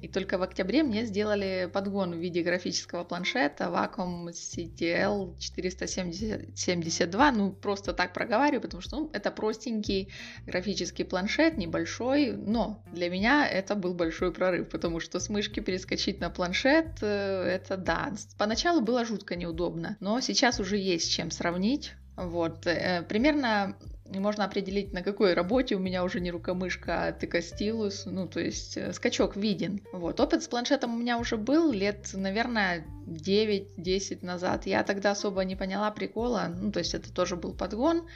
[0.00, 7.32] И только в октябре мне сделали подгон в виде графического планшета Wacom CTL 472.
[7.32, 10.12] Ну, просто так проговариваю, потому что ну, это простенький
[10.46, 16.20] графический планшет, небольшой, но для меня это был большой прорыв, потому что с мышки перескочить
[16.20, 18.12] на планшет, э, это да.
[18.38, 21.92] Поначалу было жутко неудобно, но сейчас уже есть чем сравнить.
[22.16, 23.76] Вот, э, примерно
[24.14, 28.76] можно определить, на какой работе у меня уже не рукомышка, а тыкостилус, ну, то есть
[28.76, 29.80] э, скачок виден.
[29.92, 34.66] Вот, опыт с планшетом у меня уже был лет, наверное, 9-10 назад.
[34.66, 38.06] Я тогда особо не поняла прикола, ну, то есть это тоже был подгон,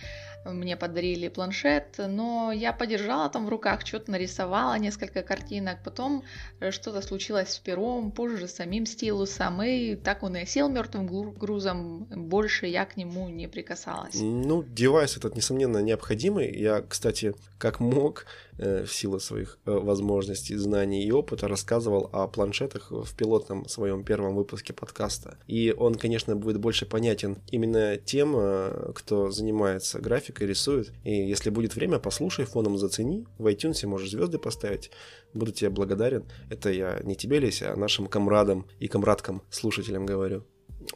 [0.44, 6.24] мне подарили планшет, но я подержала там в руках, что-то нарисовала, несколько картинок, потом
[6.60, 11.06] э, что-то случилось с пером, позже с самим стилусом, и так он и сел мертвым
[11.06, 14.14] грузом, больше я к нему не прикасалась.
[14.14, 16.50] Ну, девайс этот, несомненно, необходимый.
[16.54, 18.26] Я, кстати, как мог,
[18.60, 24.34] в силу своих э, возможностей, знаний и опыта рассказывал о планшетах в пилотном своем первом
[24.34, 25.38] выпуске подкаста.
[25.46, 30.92] И он, конечно, будет больше понятен именно тем, э, кто занимается графикой, рисует.
[31.04, 33.26] И если будет время, послушай, фоном зацени.
[33.38, 34.90] В iTunes можешь звезды поставить.
[35.32, 36.24] Буду тебе благодарен.
[36.50, 40.44] Это я не тебе, Леся, а нашим комрадам и комрадкам, слушателям говорю.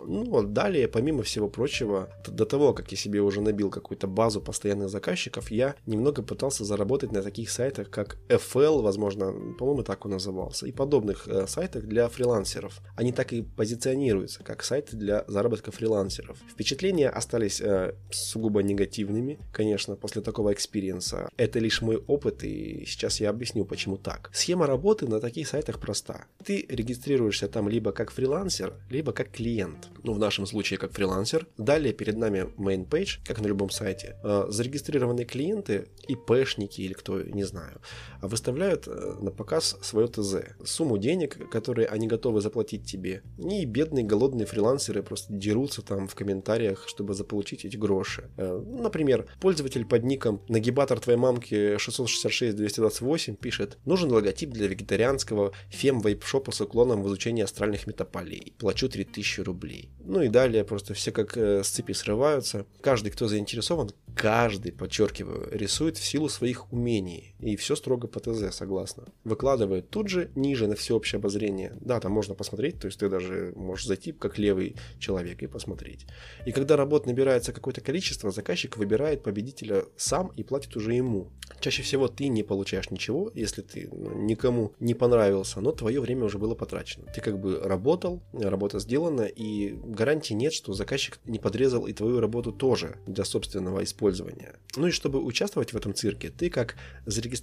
[0.06, 4.88] Ну, далее, помимо всего прочего, до того, как я себе уже набил какую-то базу постоянных
[4.88, 10.66] заказчиков, я немного пытался заработать на таких сайтах, как FL, возможно, по-моему, так он назывался,
[10.66, 12.80] и подобных э, сайтах для фрилансеров.
[12.96, 16.38] Они так и позиционируются, как сайты для заработка фрилансеров.
[16.50, 21.28] Впечатления остались э, сугубо негативными, конечно, после такого экспириенса.
[21.36, 24.30] Это лишь мой опыт, и сейчас я объясню, почему так.
[24.32, 26.26] Схема работы на таких сайтах проста.
[26.44, 29.73] Ты регистрируешься там либо как фрилансер, либо как клиент
[30.04, 31.46] ну в нашем случае как фрилансер.
[31.56, 34.16] Далее перед нами main page, как на любом сайте.
[34.22, 37.80] Э, зарегистрированные клиенты, ИПшники или кто, не знаю,
[38.20, 43.22] выставляют э, на показ свое ТЗ, сумму денег, которые они готовы заплатить тебе.
[43.38, 48.30] И бедные голодные фрилансеры просто дерутся там в комментариях, чтобы заполучить эти гроши.
[48.36, 56.52] Э, например, пользователь под ником нагибатор твоей мамки 666-228 пишет «Нужен логотип для вегетарианского фем-вейп-шопа
[56.52, 58.54] с уклоном в изучении астральных метаполей.
[58.58, 59.90] Плачу 3000 рублей» рублей.
[60.00, 62.66] Ну и далее просто все как э, с цепи срываются.
[62.80, 67.33] Каждый, кто заинтересован, каждый, подчеркиваю, рисует в силу своих умений.
[67.44, 69.04] И все строго по ТЗ, согласно.
[69.22, 71.76] Выкладывает тут же, ниже, на всеобщее обозрение.
[71.78, 76.06] Да, там можно посмотреть, то есть ты даже можешь зайти как левый человек и посмотреть.
[76.46, 81.32] И когда работ набирается какое-то количество, заказчик выбирает победителя сам и платит уже ему.
[81.60, 86.24] Чаще всего ты не получаешь ничего, если ты ну, никому не понравился, но твое время
[86.24, 87.12] уже было потрачено.
[87.14, 92.20] Ты как бы работал, работа сделана, и гарантии нет, что заказчик не подрезал и твою
[92.20, 94.54] работу тоже для собственного использования.
[94.76, 97.33] Ну и чтобы участвовать в этом цирке, ты как зарегистрированный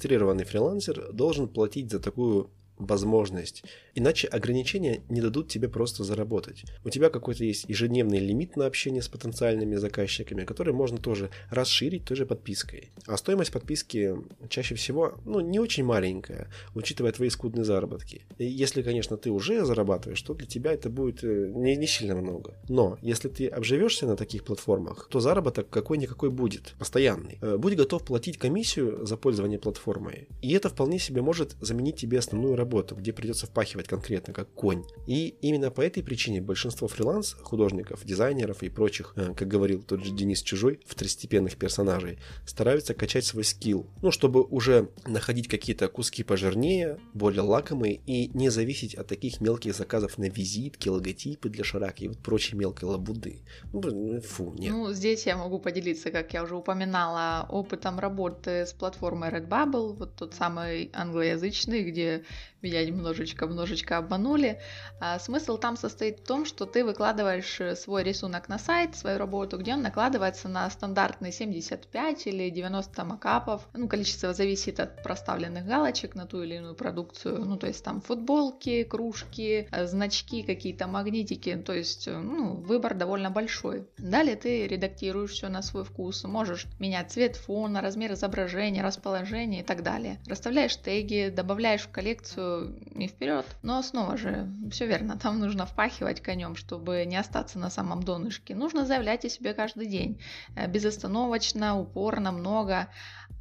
[0.46, 2.50] фрилансер должен платить за такую
[2.86, 3.64] возможность.
[3.96, 6.64] Иначе ограничения не дадут тебе просто заработать.
[6.84, 12.06] У тебя какой-то есть ежедневный лимит на общение с потенциальными заказчиками, который можно тоже расширить
[12.06, 12.92] той же подпиской.
[13.06, 14.16] А стоимость подписки
[14.50, 18.24] чаще всего ну, не очень маленькая, учитывая твои скудные заработки.
[18.38, 22.16] И если, конечно, ты уже зарабатываешь, то для тебя это будет э, не, не сильно
[22.16, 22.56] много.
[22.70, 27.38] Но если ты обживешься на таких платформах, то заработок какой-никакой будет, постоянный.
[27.42, 30.28] Э, будь готов платить комиссию за пользование платформой.
[30.42, 34.50] И это вполне себе может заменить тебе основную работу работу, где придется впахивать конкретно, как
[34.54, 34.86] конь.
[35.06, 40.12] И именно по этой причине большинство фриланс-художников, дизайнеров и прочих, э, как говорил тот же
[40.12, 46.98] Денис Чужой, второстепенных персонажей, стараются качать свой скилл, ну, чтобы уже находить какие-то куски пожирнее,
[47.14, 52.08] более лакомые и не зависеть от таких мелких заказов на визитки, логотипы для шараки и
[52.08, 53.42] вот прочей мелкой лабуды.
[53.74, 54.72] Ну, ну, фу, нет.
[54.72, 60.16] Ну, здесь я могу поделиться, как я уже упоминала, опытом работы с платформой Redbubble, вот
[60.16, 62.24] тот самый англоязычный, где
[62.62, 64.60] меня немножечко-немножечко обманули.
[65.00, 69.18] А смысл там состоит в том, что ты выкладываешь э, свой рисунок на сайт, свою
[69.18, 73.68] работу, где он накладывается на стандартные 75 или 90 макапов.
[73.74, 77.44] Ну, количество зависит от проставленных галочек на ту или иную продукцию.
[77.46, 81.56] Ну, то есть там футболки, кружки, э, значки, какие-то магнитики.
[81.56, 83.88] То есть, э, ну, выбор довольно большой.
[83.98, 86.24] Далее ты редактируешь все на свой вкус.
[86.24, 90.20] Можешь менять цвет фона, размер изображения, расположение и так далее.
[90.28, 92.51] Расставляешь теги, добавляешь в коллекцию
[92.96, 93.46] и вперед.
[93.62, 98.56] Но снова же, все верно, там нужно впахивать конем, чтобы не остаться на самом донышке.
[98.56, 100.22] Нужно заявлять о себе каждый день,
[100.56, 102.88] э, безостановочно, упорно, много.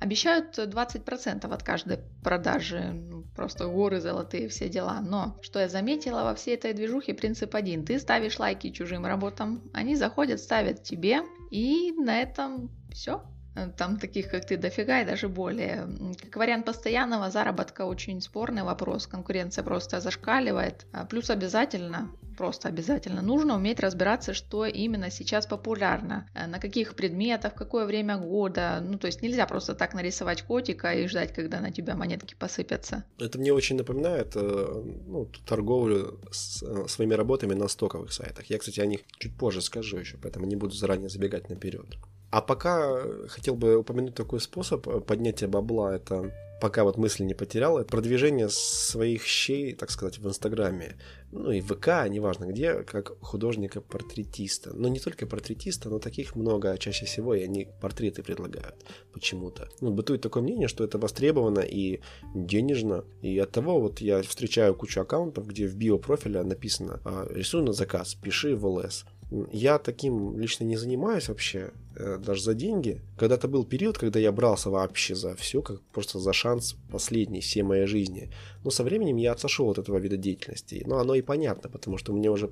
[0.01, 5.01] Обещают 20% от каждой продажи, ну, просто горы золотые, все дела.
[5.01, 7.85] Но что я заметила во всей этой движухе, принцип один.
[7.85, 11.20] Ты ставишь лайки чужим работам, они заходят, ставят тебе,
[11.51, 13.23] и на этом все.
[13.54, 15.88] Э, там таких, как ты, дофига и даже более.
[16.22, 19.06] Как вариант постоянного заработка очень спорный вопрос.
[19.06, 20.86] Конкуренция просто зашкаливает.
[20.92, 26.94] А плюс обязательно, просто обязательно, нужно уметь разбираться, что именно сейчас популярно, э, на каких
[26.94, 28.80] предметах, в какое время года.
[28.82, 33.05] Ну, то есть нельзя просто так нарисовать котика и ждать, когда на тебя монетки посыпятся.
[33.18, 38.46] Это мне очень напоминает э, ну, торговлю с своими работами на стоковых сайтах.
[38.46, 41.96] Я, кстати, о них чуть позже скажу еще, поэтому не буду заранее забегать наперед.
[42.31, 47.35] А пока хотел бы упомянуть такой способ э, поднятия бабла, это пока вот мысли не
[47.35, 50.97] потерял, это продвижение своих щей, так сказать, в Инстаграме,
[51.33, 54.72] ну и ВК, неважно где, как художника-портретиста.
[54.74, 58.76] Но не только портретиста, но таких много, а чаще всего и они портреты предлагают
[59.12, 59.68] почему-то.
[59.81, 62.01] Ну, бытует такое мнение, что это востребовано и
[62.35, 67.62] денежно, и от того вот я встречаю кучу аккаунтов, где в биопрофиле написано «А, «Рисуй
[67.62, 69.05] на заказ, пиши в ЛС».
[69.53, 73.01] Я таким лично не занимаюсь вообще, э, даже за деньги.
[73.16, 77.62] Когда-то был период, когда я брался вообще за все, как просто за шанс последний всей
[77.62, 78.31] моей жизни.
[78.64, 80.83] Но со временем я отошел от этого вида деятельности.
[80.87, 82.51] Но оно и понятно, потому что мне уже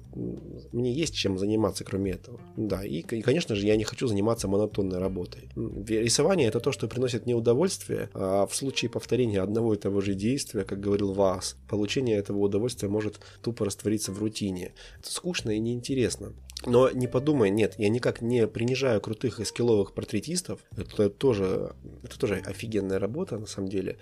[0.73, 2.41] мне есть чем заниматься, кроме этого.
[2.57, 5.49] Да, и, и конечно же, я не хочу заниматься монотонной работой.
[5.57, 10.15] Рисование это то, что приносит мне удовольствие, а в случае повторения одного и того же
[10.15, 14.73] действия, как говорил Вас, получение этого удовольствия может тупо раствориться в рутине.
[15.01, 16.35] Это скучно и неинтересно.
[16.67, 20.61] Но не подумай, нет, я никак не принижаю крутых и скилловых портретистов.
[20.77, 23.99] Это тоже, это тоже офигенная работа, на самом деле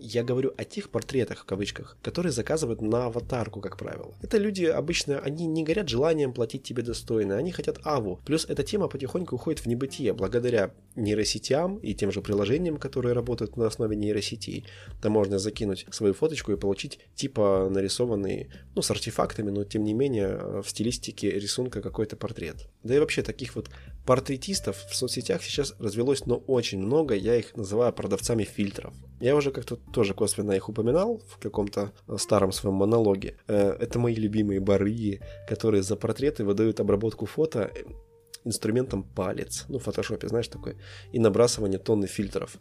[0.00, 4.14] я говорю о тех портретах, в кавычках, которые заказывают на аватарку, как правило.
[4.22, 8.20] Это люди обычно, они не горят желанием платить тебе достойно, они хотят аву.
[8.24, 13.56] Плюс эта тема потихоньку уходит в небытие, благодаря нейросетям и тем же приложениям, которые работают
[13.56, 14.66] на основе нейросетей.
[15.00, 19.94] Там можно закинуть свою фоточку и получить типа нарисованный, ну, с артефактами, но тем не
[19.94, 22.68] менее в стилистике рисунка какой-то портрет.
[22.82, 23.70] Да и вообще таких вот
[24.06, 28.94] портретистов в соцсетях сейчас развелось, но очень много, я их называю продавцами фильтров.
[29.20, 33.36] Я уже как-то тоже косвенно их упоминал в каком-то старом своем монологе.
[33.46, 37.70] Э, это мои любимые барыги, которые за портреты выдают обработку фото
[38.44, 40.76] инструментом палец, ну, в фотошопе, знаешь, такой,
[41.12, 42.56] и набрасывание тонны фильтров.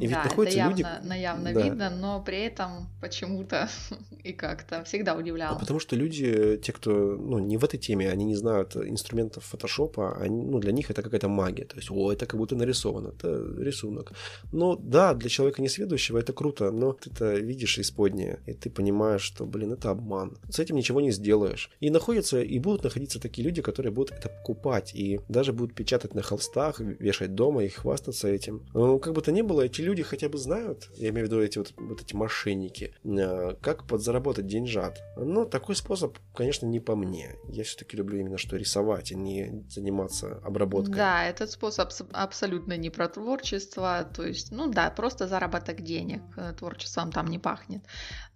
[0.00, 1.08] И да, ведь находятся это явно, люди...
[1.08, 1.62] наявно да.
[1.62, 3.68] видно, но при этом почему-то
[4.24, 5.56] и как-то всегда удивляло.
[5.56, 9.44] А потому что люди, те, кто, ну, не в этой теме, они не знают инструментов
[9.44, 13.08] фотошопа, они, ну, для них это какая-то магия, то есть, о, это как будто нарисовано,
[13.08, 14.12] это рисунок.
[14.52, 19.22] Ну, да, для человека несведущего это круто, но ты это видишь исподнее, и ты понимаешь,
[19.22, 20.38] что, блин, это обман.
[20.48, 21.70] С этим ничего не сделаешь.
[21.80, 26.14] И находятся, и будут находиться такие люди, которые будут это покупать, и даже будут печатать
[26.14, 28.66] на холстах, вешать дома и хвастаться этим.
[28.74, 31.42] Но как бы то ни было, эти люди хотя бы знают, я имею в виду
[31.42, 34.98] эти вот, вот эти мошенники, э, как подзаработать деньжат.
[35.16, 37.36] Но такой способ, конечно, не по мне.
[37.48, 40.94] Я все-таки люблю именно что рисовать, а не заниматься обработкой.
[40.94, 46.52] Да, этот способ абсолютно не про творчество, то есть, ну да, просто заработок денег, э,
[46.56, 47.82] творчеством там не пахнет.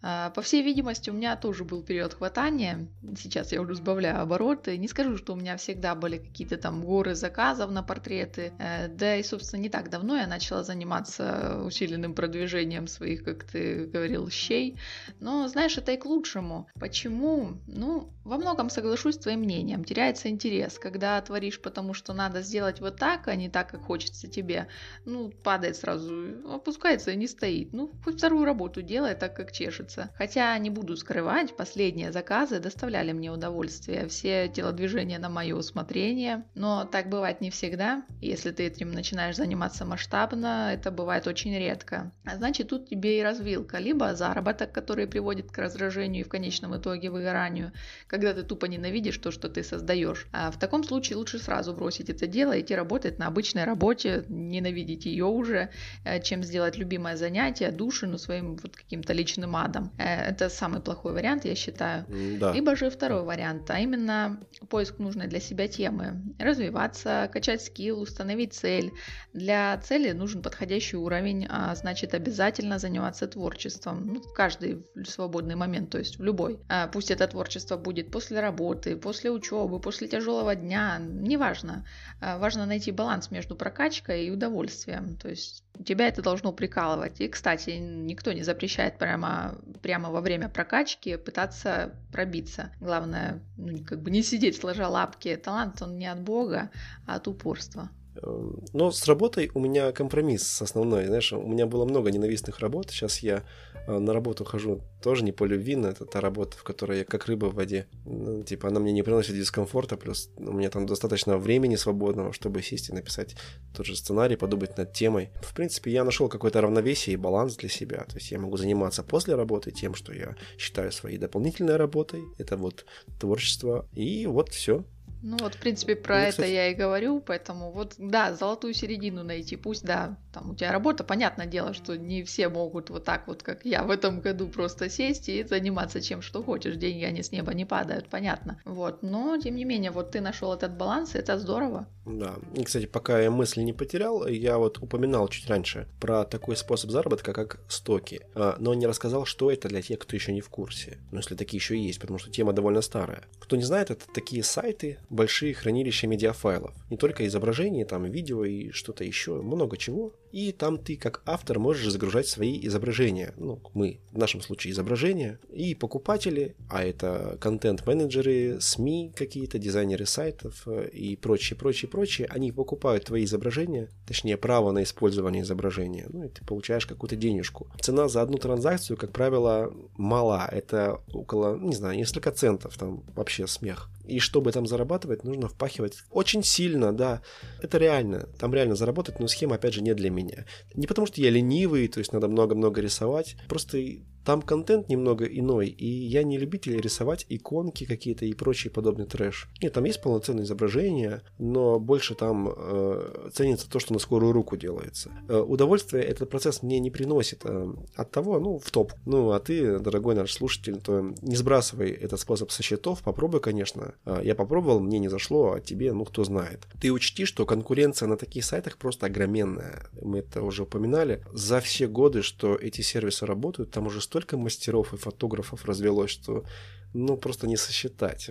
[0.04, 2.88] А, по всей видимости, у меня тоже был период хватания.
[3.16, 4.76] Сейчас я уже сбавляю обороты.
[4.76, 8.52] Не скажу, что у меня всегда были какие-то там горы заказов на портреты.
[8.58, 13.86] Э, да и, собственно, не так давно я начала заниматься усиленным продвижением своих, как ты
[13.86, 14.78] говорил, щей.
[15.20, 16.68] Но, знаешь, это и к лучшему.
[16.78, 17.58] Почему?
[17.66, 19.84] Ну, во многом соглашусь с твоим мнением.
[19.84, 20.78] Теряется интерес.
[20.78, 24.68] Когда творишь потому, что надо сделать вот так, а не так, как хочется тебе,
[25.04, 26.12] ну, падает сразу,
[26.50, 27.72] опускается и не стоит.
[27.72, 30.10] Ну, хоть вторую работу делай так, как чешется.
[30.16, 34.08] Хотя, не буду скрывать, последние заказы доставляли мне удовольствие.
[34.08, 36.44] Все телодвижения на мое усмотрение.
[36.62, 38.04] Но так бывает не всегда.
[38.20, 42.12] Если ты этим начинаешь заниматься масштабно, это бывает очень редко.
[42.24, 43.78] А значит, тут тебе и развилка.
[43.78, 47.72] Либо заработок, который приводит к раздражению и в конечном итоге выгоранию,
[48.06, 50.28] когда ты тупо ненавидишь то, что ты создаешь.
[50.32, 55.04] А в таком случае лучше сразу бросить это дело, идти работать на обычной работе, ненавидеть
[55.06, 55.70] ее уже,
[56.04, 59.90] э, чем сделать любимое занятие, душину своим вот каким-то личным адом.
[59.98, 62.06] Э, это самый плохой вариант, я считаю.
[62.38, 62.52] Да.
[62.52, 64.38] Либо же второй вариант, а именно
[64.68, 66.22] поиск нужной для себя темы.
[66.52, 68.92] Развиваться, качать скилл, установить цель.
[69.32, 74.06] Для цели нужен подходящий уровень, а значит обязательно заниматься творчеством.
[74.06, 76.60] Ну, в каждый свободный момент, то есть в любой.
[76.68, 81.86] А пусть это творчество будет после работы, после учебы, после тяжелого дня, неважно.
[82.20, 85.16] А важно найти баланс между прокачкой и удовольствием.
[85.16, 87.20] То есть тебя это должно прикалывать.
[87.20, 92.72] И, кстати, никто не запрещает прямо, прямо во время прокачки пытаться пробиться.
[92.80, 95.34] Главное, ну, как бы не сидеть сложа лапки.
[95.36, 96.70] Талант, он не от Бога, а
[97.06, 97.90] от упорства.
[98.16, 101.06] Эм, но с работой у меня компромисс основной.
[101.06, 102.90] Знаешь, у меня было много ненавистных работ.
[102.90, 103.42] Сейчас я
[103.86, 107.04] э, на работу хожу тоже не по любви, но это та работа, в которой я
[107.04, 107.86] как рыба в воде.
[108.04, 112.62] Ну, типа, она мне не приносит дискомфорта, плюс у меня там достаточно времени свободного, чтобы
[112.62, 113.34] сесть и написать
[113.74, 115.30] тот же сценарий, подумать над темой.
[115.42, 118.04] В принципе, я нашел какое-то равновесие и баланс для себя.
[118.04, 122.22] То есть я могу заниматься после работы тем, что я считаю своей дополнительной работой.
[122.38, 122.84] Это вот
[123.18, 123.86] творчество.
[123.94, 124.84] И вот все.
[125.22, 126.50] Ну вот, в принципе, про ну, это кстати...
[126.50, 131.04] я и говорю, поэтому вот, да, золотую середину найти, пусть, да, там у тебя работа,
[131.04, 134.90] понятное дело, что не все могут вот так вот, как я в этом году, просто
[134.90, 139.38] сесть и заниматься чем что хочешь, деньги они с неба не падают, понятно, вот, но,
[139.38, 141.86] тем не менее, вот ты нашел этот баланс, и это здорово.
[142.04, 146.56] Да, и, кстати, пока я мысли не потерял, я вот упоминал чуть раньше про такой
[146.56, 150.40] способ заработка, как стоки, а, но не рассказал, что это для тех, кто еще не
[150.40, 153.22] в курсе, ну, если такие еще есть, потому что тема довольно старая.
[153.38, 156.74] Кто не знает, это такие сайты, большие хранилища медиафайлов.
[156.90, 160.14] Не только изображения, там видео и что-то еще, много чего.
[160.32, 163.34] И там ты как автор можешь загружать свои изображения.
[163.36, 165.38] Ну, мы в нашем случае изображения.
[165.52, 172.50] И покупатели, а это контент-менеджеры, СМИ какие-то, дизайнеры сайтов э, и прочее, прочее, прочее, они
[172.50, 176.06] покупают твои изображения, точнее право на использование изображения.
[176.08, 177.68] Ну и ты получаешь какую-то денежку.
[177.80, 180.48] Цена за одну транзакцию, как правило, мала.
[180.50, 182.78] Это около, не знаю, несколько центов.
[182.78, 183.90] Там вообще смех.
[184.04, 187.22] И чтобы там зарабатывать, нужно впахивать очень сильно, да.
[187.60, 188.28] Это реально.
[188.38, 190.44] Там реально заработать, но схема, опять же, не для меня.
[190.74, 193.36] Не потому что я ленивый, то есть надо много-много рисовать.
[193.48, 193.78] Просто
[194.24, 199.48] там контент немного иной, и я не любитель рисовать иконки какие-то и прочий подобный трэш.
[199.60, 204.56] Нет, там есть полноценное изображение, но больше там э, ценится то, что на скорую руку
[204.56, 205.10] делается.
[205.28, 207.42] Э, удовольствие этот процесс мне не приносит.
[207.44, 208.92] Э, от того, ну, в топ.
[209.06, 213.94] Ну, а ты, дорогой наш слушатель, то не сбрасывай этот способ со счетов, попробуй, конечно.
[214.04, 216.66] Э, я попробовал, мне не зашло, а тебе, ну, кто знает.
[216.80, 219.88] Ты учти, что конкуренция на таких сайтах просто огроменная.
[220.00, 221.24] Мы это уже упоминали.
[221.32, 226.44] За все годы, что эти сервисы работают, там уже столько мастеров и фотографов развелось, что
[226.92, 228.30] ну, просто не сосчитать.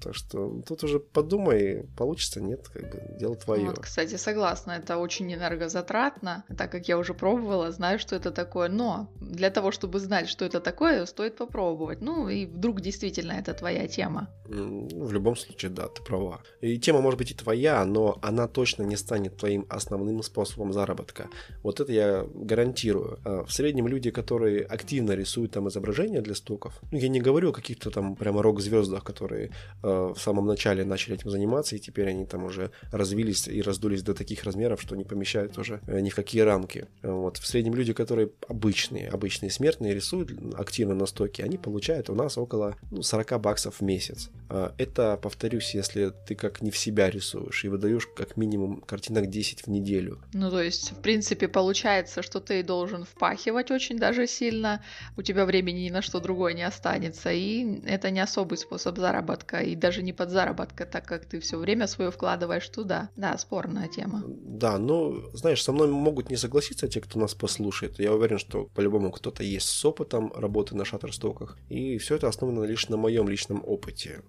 [0.00, 3.66] Так что тут уже подумай, получится, нет, как бы дело твое.
[3.66, 8.68] Вот, кстати, согласна, это очень энергозатратно, так как я уже пробовала, знаю, что это такое,
[8.68, 12.00] но для того, чтобы знать, что это такое, стоит попробовать.
[12.00, 14.28] Ну, и вдруг действительно это твоя тема.
[14.46, 16.42] В любом случае, да, ты права.
[16.60, 21.28] И тема может быть и твоя, но она точно не станет твоим основным способом заработка.
[21.62, 23.18] Вот это я гарантирую.
[23.24, 27.50] А в среднем люди, которые активно рисуют там изображения для стоков, ну, я не говорю
[27.50, 32.08] о каких-то там прямо рок-звездах, которые э, в самом начале начали этим заниматься, и теперь
[32.08, 36.10] они там уже развились и раздулись до таких размеров, что не помещают уже э, ни
[36.10, 36.86] в какие рамки.
[37.02, 37.38] Вот.
[37.38, 42.38] В среднем люди, которые обычные, обычные смертные рисуют активно на стоке, они получают у нас
[42.38, 44.30] около ну, 40 баксов в месяц.
[44.48, 49.28] А это, повторюсь, если ты как не в себя рисуешь и выдаешь как минимум картинок
[49.28, 50.18] 10 в неделю.
[50.32, 54.82] Ну, то есть, в принципе, получается, что ты должен впахивать очень даже сильно,
[55.16, 59.58] у тебя времени ни на что другое не останется, и это не особый способ заработка,
[59.58, 63.10] и даже не подзаработка, так как ты все время свое вкладываешь туда.
[63.16, 64.22] Да, спорная тема.
[64.26, 67.98] Да, ну, знаешь, со мной могут не согласиться те, кто нас послушает.
[67.98, 71.58] Я уверен, что по-любому кто-то есть с опытом работы на шаттерстоках.
[71.68, 74.22] И все это основано лишь на моем личном опыте.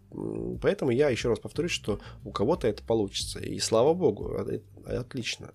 [0.61, 3.39] Поэтому я еще раз повторюсь, что у кого-то это получится.
[3.39, 4.35] И слава богу,
[4.85, 5.51] отлично.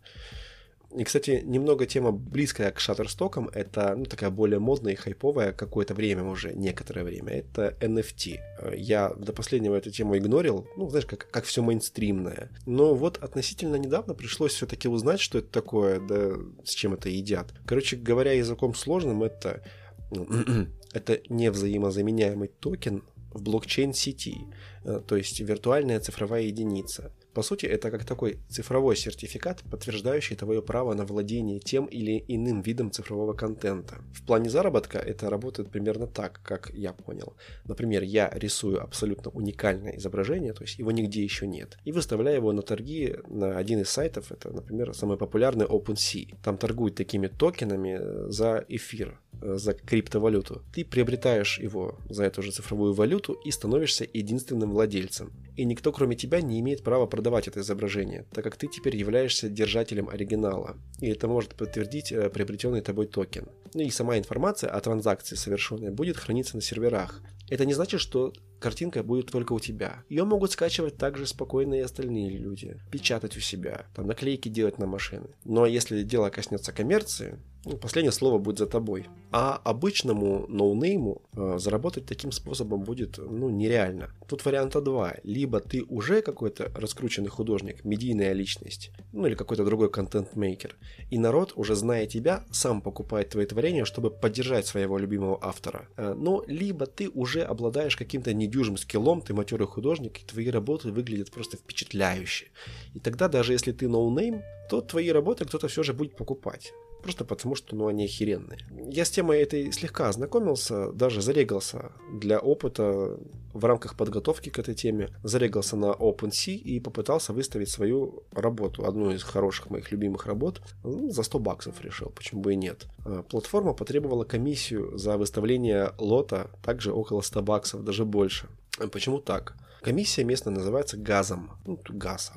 [0.95, 5.95] И, кстати, немного тема близкая к шаттерстокам, это ну, такая более модная и хайповая какое-то
[5.95, 8.39] время уже, некоторое время, это NFT.
[8.77, 12.51] Я до последнего эту тему игнорил, ну, знаешь, как, как все мейнстримное.
[12.67, 16.35] Но вот относительно недавно пришлось все-таки узнать, что это такое, да
[16.65, 17.53] с чем это едят.
[17.67, 19.63] Короче говоря, языком сложным, это,
[20.93, 24.37] это невзаимозаменяемый токен в блокчейн-сети,
[24.85, 27.13] э, то есть виртуальная цифровая единица.
[27.37, 32.63] По сути, это как такой цифровой сертификат, подтверждающий твое право на владение тем или иным
[32.63, 33.97] видом цифрового контента.
[34.15, 37.35] В плане заработка это работает примерно так, как я понял.
[37.67, 42.53] Например, я рисую абсолютно уникальное изображение, то есть его нигде еще нет, и выставляю его
[42.53, 46.37] на торги на один из сайтов, это, например, самый популярный OpenSea.
[46.43, 50.63] Там торгуют такими токенами за эфир, Э, за криптовалюту.
[50.73, 55.33] Ты приобретаешь его за эту же цифровую валюту и становишься единственным владельцем.
[55.57, 59.49] И никто кроме тебя не имеет права продавать это изображение, так как ты теперь являешься
[59.49, 60.77] держателем оригинала.
[61.01, 63.49] И это может подтвердить э, приобретенный тобой токен.
[63.75, 67.23] Ну и сама информация о транзакции совершенной будет храниться на серверах.
[67.49, 70.03] Это не значит, что картинка будет только у тебя.
[70.09, 74.87] Ее могут скачивать также спокойно и остальные люди, печатать у себя, там наклейки делать на
[74.87, 75.29] машины.
[75.45, 77.39] Но если дело коснется коммерции,
[77.81, 79.07] Последнее слово будет за тобой.
[79.33, 84.11] А обычному ноунейму э, заработать таким способом будет ну, нереально.
[84.29, 85.15] Тут варианта два.
[85.25, 90.77] Либо ты уже какой-то раскрученный художник, медийная личность, ну или какой-то другой контент-мейкер,
[91.11, 95.89] и народ, уже зная тебя, сам покупает твои творения, чтобы поддержать своего любимого автора.
[95.97, 100.93] Э, но либо ты уже обладаешь каким-то недюжим скиллом, ты матерый художник, и твои работы
[100.93, 102.47] выглядят просто впечатляюще.
[102.95, 106.73] И тогда даже если ты ноунейм, то твои работы кто-то все же будет покупать
[107.03, 108.59] просто потому что ну, они охеренные.
[108.89, 113.19] Я с темой этой слегка ознакомился, даже зарегался для опыта
[113.53, 119.11] в рамках подготовки к этой теме, зарегался на OpenSea и попытался выставить свою работу, одну
[119.11, 122.87] из хороших моих любимых работ, ну, за 100 баксов решил, почему бы и нет.
[123.05, 128.49] А, платформа потребовала комиссию за выставление лота также около 100 баксов, даже больше.
[128.93, 129.57] Почему так?
[129.87, 131.53] Комиссия местная называется газом.
[131.65, 132.33] Ну, газ.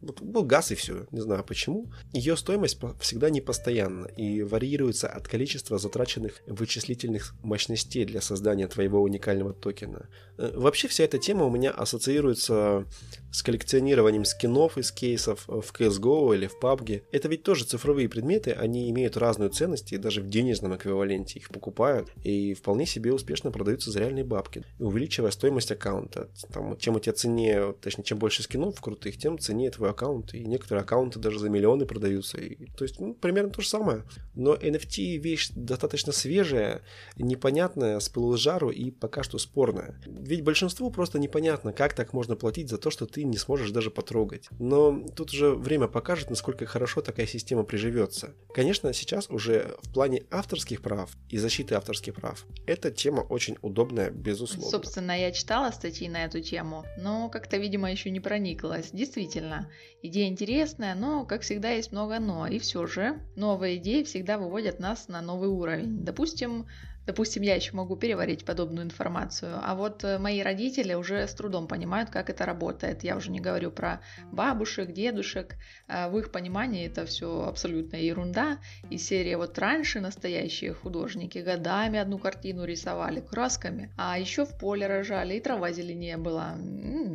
[0.00, 1.06] Вот был газ и все.
[1.10, 1.92] Не знаю почему.
[2.14, 9.52] Ее стоимость всегда непостоянна и варьируется от количества затраченных вычислительных мощностей для создания твоего уникального
[9.52, 10.08] токена.
[10.38, 12.86] Э, вообще вся эта тема у меня ассоциируется
[13.34, 17.02] с коллекционированием скинов из кейсов в CSGO или в PUBG.
[17.10, 21.48] Это ведь тоже цифровые предметы, они имеют разную ценность и даже в денежном эквиваленте их
[21.48, 26.30] покупают и вполне себе успешно продаются за реальные бабки, увеличивая стоимость аккаунта.
[26.52, 30.32] Там, чем у тебя ценнее, точнее, чем больше скинов крутых, тем ценнее твой аккаунт.
[30.32, 32.38] И некоторые аккаунты даже за миллионы продаются.
[32.38, 34.04] И, то есть, ну, примерно то же самое.
[34.36, 36.82] Но NFT вещь достаточно свежая,
[37.16, 40.00] непонятная, с пылу жару и пока что спорная.
[40.06, 43.90] Ведь большинству просто непонятно, как так можно платить за то, что ты не сможешь даже
[43.90, 44.48] потрогать.
[44.58, 48.34] Но тут уже время покажет, насколько хорошо такая система приживется.
[48.52, 54.10] Конечно, сейчас уже в плане авторских прав и защиты авторских прав эта тема очень удобная,
[54.10, 54.70] безусловно.
[54.70, 58.90] Собственно, я читала статьи на эту тему, но как-то, видимо, еще не прониклась.
[58.92, 59.70] Действительно,
[60.02, 62.46] идея интересная, но, как всегда, есть много «но».
[62.46, 66.04] И все же, новые идеи всегда выводят нас на новый уровень.
[66.04, 66.66] Допустим,
[67.06, 71.68] Допустим, я еще могу переварить подобную информацию, а вот э, мои родители уже с трудом
[71.68, 73.04] понимают, как это работает.
[73.04, 74.00] Я уже не говорю про
[74.32, 75.56] бабушек, дедушек.
[75.86, 78.58] А в их понимании это все абсолютная ерунда.
[78.90, 84.86] И серия вот раньше настоящие художники годами одну картину рисовали красками, а еще в поле
[84.86, 86.56] рожали, и трава зеленее была.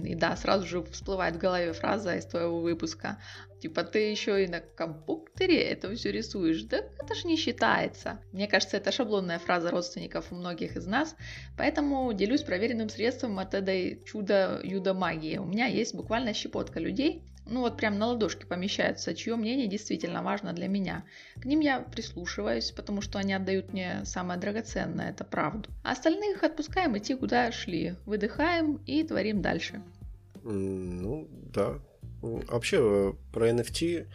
[0.03, 3.17] И да, сразу же всплывает в голове фраза из твоего выпуска.
[3.61, 6.63] Типа ты еще и на компьютере это все рисуешь.
[6.63, 8.19] Да это же не считается.
[8.31, 11.15] Мне кажется, это шаблонная фраза родственников у многих из нас.
[11.57, 15.37] Поэтому делюсь проверенным средством от этой чудо-юдо магии.
[15.37, 20.21] У меня есть буквально щепотка людей, ну вот прям на ладошке помещаются, чье мнение действительно
[20.21, 21.03] важно для меня.
[21.41, 25.69] К ним я прислушиваюсь, потому что они отдают мне самое драгоценное, это правду.
[25.83, 29.81] А остальных отпускаем идти куда шли, выдыхаем и творим дальше.
[30.43, 31.79] Ну, да,
[32.21, 34.07] Вообще э, про NFT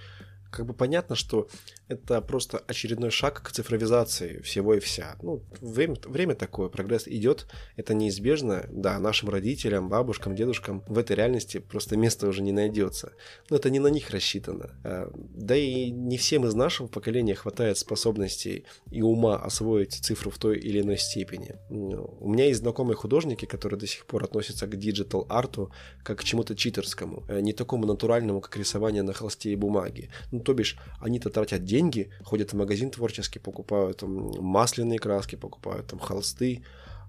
[0.55, 1.49] как бы понятно, что
[1.89, 5.17] это просто очередной шаг к цифровизации всего и вся.
[5.21, 7.47] Ну, время, время такое, прогресс идет,
[7.77, 8.67] это неизбежно.
[8.71, 13.15] Да, нашим родителям, бабушкам, дедушкам в этой реальности просто места уже не найдется.
[13.51, 14.71] Но это не на них рассчитано.
[14.85, 20.39] А, да и не всем из нашего поколения хватает способностей и ума освоить цифру в
[20.39, 21.57] той или иной степени.
[21.69, 25.73] У меня есть знакомые художники, которые до сих пор относятся к диджитал-арту
[26.05, 30.11] как к чему-то читерскому, э, не такому натуральному, как рисование на холсте и бумаге.
[30.31, 35.89] Ну, то бишь, они-то тратят деньги, ходят в магазин творческий, покупают там масляные краски, покупают
[35.89, 36.63] там холсты,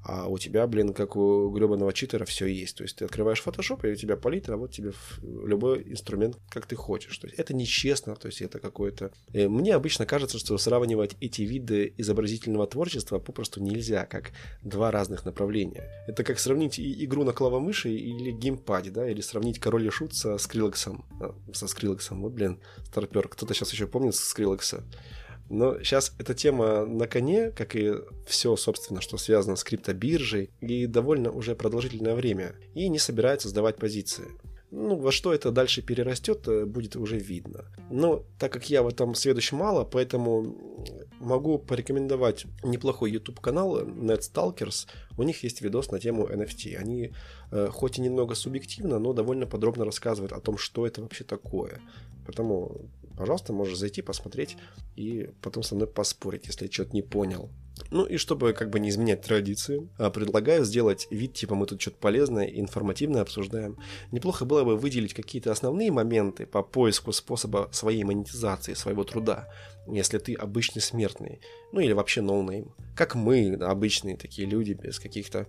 [0.08, 2.78] а у тебя, блин, как у гребаного читера все есть.
[2.78, 4.94] То есть ты открываешь Photoshop, и у тебя палитра, а вот тебе
[5.24, 7.18] любой инструмент, как ты хочешь.
[7.18, 9.12] То есть это нечестно, то есть это какое-то...
[9.34, 14.32] Э, мне обычно кажется, что сравнивать эти виды изобразительного творчества попросту нельзя, как
[14.62, 15.90] два разных направления.
[16.08, 20.38] Это как сравнить игру на клавомыши или геймпаде, да, или сравнить Король и Шут со
[20.38, 21.04] Скрилексом.
[21.20, 23.28] А, со Скрилексом, вот, блин, старпер.
[23.28, 24.84] Кто-то сейчас еще помнит Скрилекса.
[25.50, 27.94] Но сейчас эта тема на коне, как и
[28.28, 33.78] все, собственно, что связано с криптобиржей, и довольно уже продолжительное время, и не собирается сдавать
[33.78, 34.26] позиции.
[34.72, 37.66] Ну, во что это дальше перерастет, э, будет уже видно.
[37.90, 40.86] Но так как я в этом сведущ мало, поэтому
[41.20, 44.88] могу порекомендовать неплохой YouTube канал NetStalkers.
[45.18, 46.76] У них есть видос на тему NFT.
[46.76, 47.14] Они
[47.52, 51.80] э, хоть и немного субъективно, но довольно подробно рассказывают о том, что это вообще такое.
[52.26, 54.58] Поэтому пожалуйста, можешь зайти, посмотреть
[54.96, 57.50] и потом со мной поспорить, если я что-то не понял.
[57.92, 61.82] Ну и чтобы как бы не изменять традицию, а, предлагаю сделать вид, типа мы тут
[61.82, 63.78] что-то полезное информативное обсуждаем.
[64.12, 69.50] Неплохо было бы выделить какие-то основные моменты по поиску способа своей монетизации, своего труда,
[69.88, 71.42] если ты обычный смертный,
[71.74, 72.74] ну или вообще ноунейм.
[72.96, 75.48] Как мы, обычные такие люди, без каких-то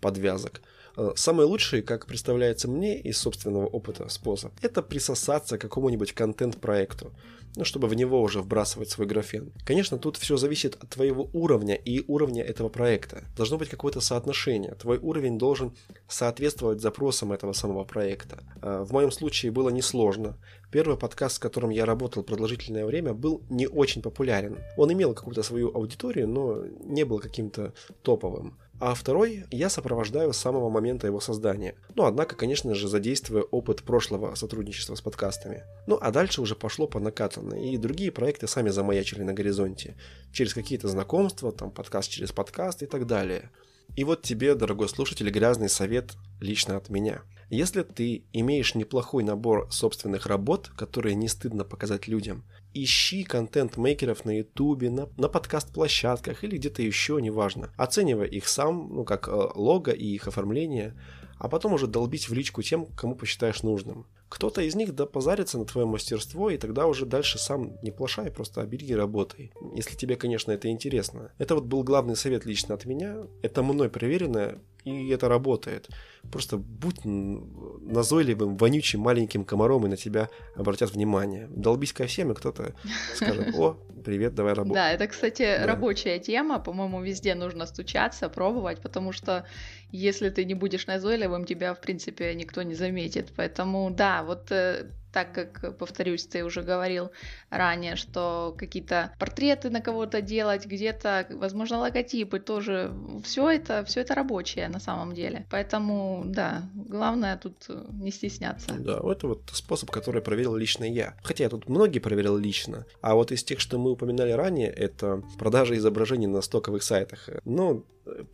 [0.00, 0.62] подвязок.
[0.96, 7.12] Э, самый лучший, как представляется мне из собственного опыта способ, это присосаться к какому-нибудь контент-проекту,
[7.56, 9.52] ну, чтобы в него уже вбрасывать свой графон.
[9.64, 13.24] Конечно, тут все зависит от твоего уровня и уровня этого проекта.
[13.36, 14.74] Должно быть какое-то соотношение.
[14.74, 15.74] Твой уровень должен
[16.08, 18.42] соответствовать запросам этого самого проекта.
[18.62, 20.36] Э, в моем случае было несложно.
[20.72, 24.58] Первый подкаст, с которым я работал продолжительное время, был не очень популярен.
[24.76, 27.72] Он имел какую-то свою аудиторию, но не был каким-то
[28.02, 31.74] топовым а второй я сопровождаю с самого момента его создания.
[31.94, 35.64] Ну, однако, конечно же, задействуя опыт прошлого сотрудничества с подкастами.
[35.86, 39.96] Ну, а дальше уже пошло по накатанной, и другие проекты сами замаячили на горизонте.
[40.32, 43.50] Через какие-то знакомства, там, подкаст через подкаст и так далее.
[43.96, 47.22] И вот тебе, дорогой слушатель, грязный совет лично от меня.
[47.50, 52.44] Если ты имеешь неплохой набор собственных работ, которые не стыдно показать людям–
[52.74, 57.72] ищи контент-мейкеров на ютубе, на, на подкаст-площадках или где-то еще, неважно.
[57.76, 60.94] Оценивай их сам, ну как э, лого и их оформление,
[61.38, 64.06] а потом уже долбить в личку тем, кому посчитаешь нужным.
[64.28, 68.30] Кто-то из них да позарится на твое мастерство, и тогда уже дальше сам не плашай,
[68.30, 69.52] просто обери и работай.
[69.74, 71.32] Если тебе, конечно, это интересно.
[71.38, 73.24] Это вот был главный совет лично от меня.
[73.42, 75.88] Это мной проверенное, и это работает.
[76.30, 81.48] Просто будь назойливым, вонючим маленьким комаром, и на тебя обратят внимание.
[81.48, 82.74] Долбись ко всем, и кто-то
[83.14, 84.74] скажет, о, привет, давай работать.
[84.74, 85.66] Да, это, кстати, да.
[85.66, 86.58] рабочая тема.
[86.58, 89.46] По-моему, везде нужно стучаться, пробовать, потому что
[89.92, 93.32] если ты не будешь назойливым, тебя, в принципе, никто не заметит.
[93.36, 97.10] Поэтому, да, вот э, так как, повторюсь, ты уже говорил
[97.50, 102.92] ранее, что какие-то портреты на кого-то делать, где-то, возможно, логотипы тоже,
[103.24, 105.46] все это, все это рабочее на самом деле.
[105.50, 108.74] Поэтому, да, главное тут не стесняться.
[108.78, 111.16] Да, это вот способ, который проверил лично я.
[111.22, 115.22] Хотя я тут многие проверил лично, а вот из тех, что мы упоминали ранее, это
[115.38, 117.28] продажа изображений на стоковых сайтах.
[117.44, 117.84] Ну,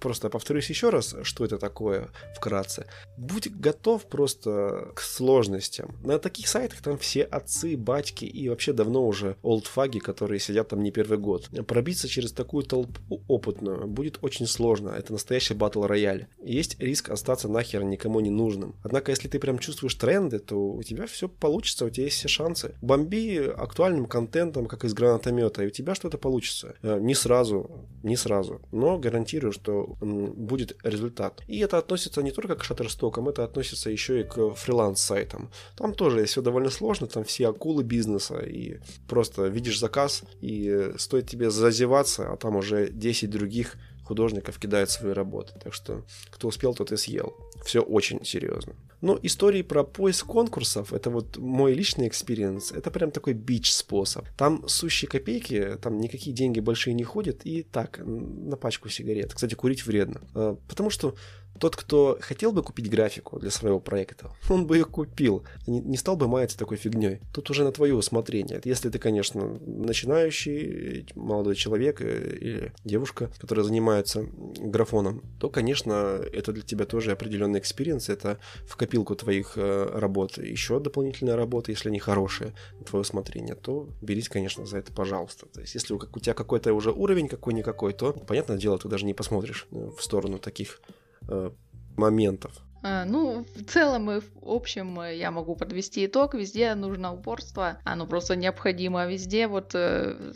[0.00, 2.86] просто повторюсь еще раз, что это такое вкратце.
[3.16, 5.96] Будь готов просто к сложностям.
[6.04, 10.82] На таких сайтах там все отцы, батьки и вообще давно уже олдфаги, которые сидят там
[10.82, 11.48] не первый год.
[11.66, 14.90] Пробиться через такую толпу опытную будет очень сложно.
[14.90, 16.26] Это настоящий батл рояль.
[16.42, 18.74] Есть риск остаться нахер никому не нужным.
[18.82, 22.28] Однако, если ты прям чувствуешь тренды, то у тебя все получится, у тебя есть все
[22.28, 22.74] шансы.
[22.82, 26.76] Бомби актуальным контентом, как из гранатомета, и у тебя что-то получится.
[26.82, 27.70] Э, не сразу,
[28.02, 31.42] не сразу, но гарантирую, что будет результат.
[31.46, 35.50] И это относится не только к шаттерстокам, это относится еще и к фриланс-сайтам.
[35.76, 41.28] Там тоже все довольно сложно, там все акулы бизнеса, и просто видишь заказ, и стоит
[41.28, 45.52] тебе зазеваться, а там уже 10 других художников кидают свои работы.
[45.62, 47.34] Так что кто успел, тот и съел.
[47.64, 48.74] Все очень серьезно.
[49.00, 54.26] Но истории про поиск конкурсов, это вот мой личный experience, это прям такой бич-способ.
[54.36, 59.34] Там сущие копейки, там никакие деньги большие не ходят, и так, на пачку сигарет.
[59.34, 60.20] Кстати, курить вредно.
[60.34, 61.14] А, потому что
[61.58, 65.96] тот, кто хотел бы купить графику для своего проекта, он бы ее купил, не, не
[65.96, 67.20] стал бы маяться такой фигней.
[67.32, 68.60] Тут уже на твое усмотрение.
[68.64, 74.26] Если ты, конечно, начинающий молодой человек э, или девушка, которая занимается
[74.58, 80.38] графоном, то, конечно, это для тебя тоже определенный experience, это в копилку твоих э, работ.
[80.38, 85.46] Еще дополнительная работа, если они хорошие, на твое усмотрение, то берись, конечно, за это, пожалуйста.
[85.46, 89.06] То есть, если у, у тебя какой-то уже уровень какой-никакой, то, понятное дело, ты даже
[89.06, 90.80] не посмотришь э, в сторону таких
[91.28, 91.50] э,
[91.96, 92.62] моментов.
[92.82, 96.34] А, ну, в целом и в общем э, я могу подвести итог.
[96.34, 99.06] Везде нужно упорство, оно просто необходимо.
[99.06, 100.32] Везде вот э,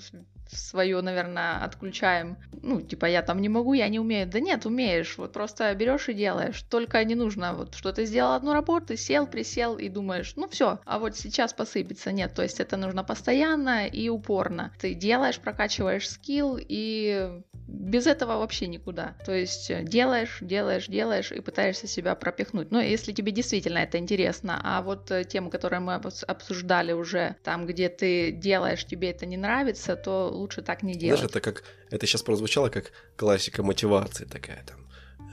[0.53, 2.37] свое, наверное, отключаем.
[2.63, 4.29] Ну, типа, я там не могу, я не умею.
[4.29, 5.17] Да нет, умеешь.
[5.19, 6.63] Вот просто берешь и делаешь.
[6.69, 10.81] Только не нужно вот, что ты сделал одну работу, сел, присел и думаешь, ну все,
[10.85, 12.13] а вот сейчас посыпется.
[12.13, 14.73] Нет, то есть это нужно постоянно и упорно.
[14.79, 17.41] Ты делаешь, прокачиваешь скилл и
[17.71, 19.15] без этого вообще никуда.
[19.25, 22.71] То есть делаешь, делаешь, делаешь и пытаешься себя пропихнуть.
[22.71, 24.61] Ну, если тебе действительно это интересно.
[24.63, 29.37] А вот э, тему, которую мы обсуждали уже, там, где ты делаешь, тебе это не
[29.37, 31.21] нравится, то лучше так не делать.
[31.21, 34.81] Знаешь, это как, это сейчас прозвучало как классика мотивации такая там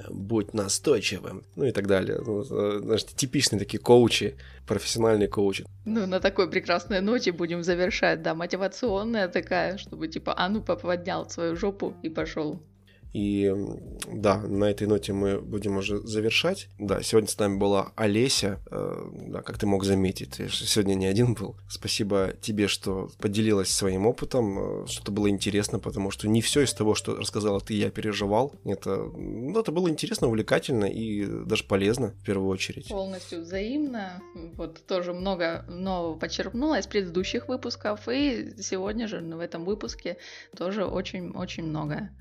[0.10, 2.20] будь настойчивым, ну и так далее.
[2.26, 5.66] Ну, э, знаешь, типичные такие коучи, профессиональные коучи.
[5.86, 11.30] Ну, на такой прекрасной ноте будем завершать, да, мотивационная такая, чтобы типа, а ну, поднял
[11.30, 12.62] свою жопу и пошел
[13.14, 13.54] и
[14.12, 16.70] да, на этой ноте мы будем уже завершать.
[16.78, 18.60] Да, сегодня с нами была Олеся.
[18.70, 21.56] Э, да, как ты мог заметить, ты сегодня не один был.
[21.70, 26.74] Спасибо тебе, что поделилась своим опытом, э, что-то было интересно, потому что не все из
[26.74, 28.54] того, что рассказала ты, я переживал.
[28.66, 32.88] Это, ну, это было интересно, увлекательно и даже полезно в первую очередь.
[32.90, 34.22] Полностью взаимно.
[34.56, 40.18] Вот тоже много нового почерпнула из предыдущих выпусков, и сегодня же в этом выпуске
[40.56, 42.12] тоже очень-очень многое.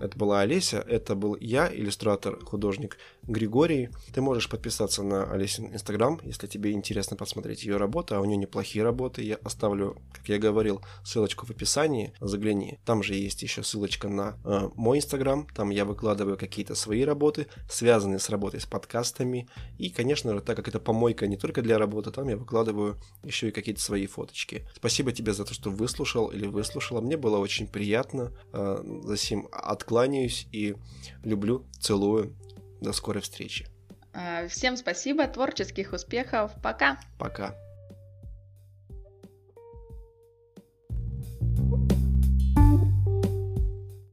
[0.00, 3.88] Это была Олеся, это был я, иллюстратор, художник Григорий.
[4.12, 8.36] Ты можешь подписаться на Олесин Инстаграм, если тебе интересно посмотреть ее работы, а у нее
[8.36, 9.22] неплохие работы.
[9.22, 12.78] Я оставлю, как я говорил, ссылочку в описании, загляни.
[12.84, 17.46] Там же есть еще ссылочка на э, мой Инстаграм, там я выкладываю какие-то свои работы,
[17.68, 19.48] связанные с работой с подкастами.
[19.78, 23.48] И, конечно же, так как это помойка не только для работы, там я выкладываю еще
[23.48, 24.66] и какие-то свои фоточки.
[24.74, 27.00] Спасибо тебе за то, что выслушал или выслушала.
[27.00, 28.32] Мне было очень приятно.
[28.52, 30.76] Э, за сим откланяюсь и
[31.22, 32.34] люблю, целую.
[32.84, 33.66] До скорой встречи.
[34.12, 36.52] Э, всем спасибо, творческих успехов.
[36.62, 36.98] Пока.
[37.18, 37.54] Пока.
[41.56, 42.03] thank you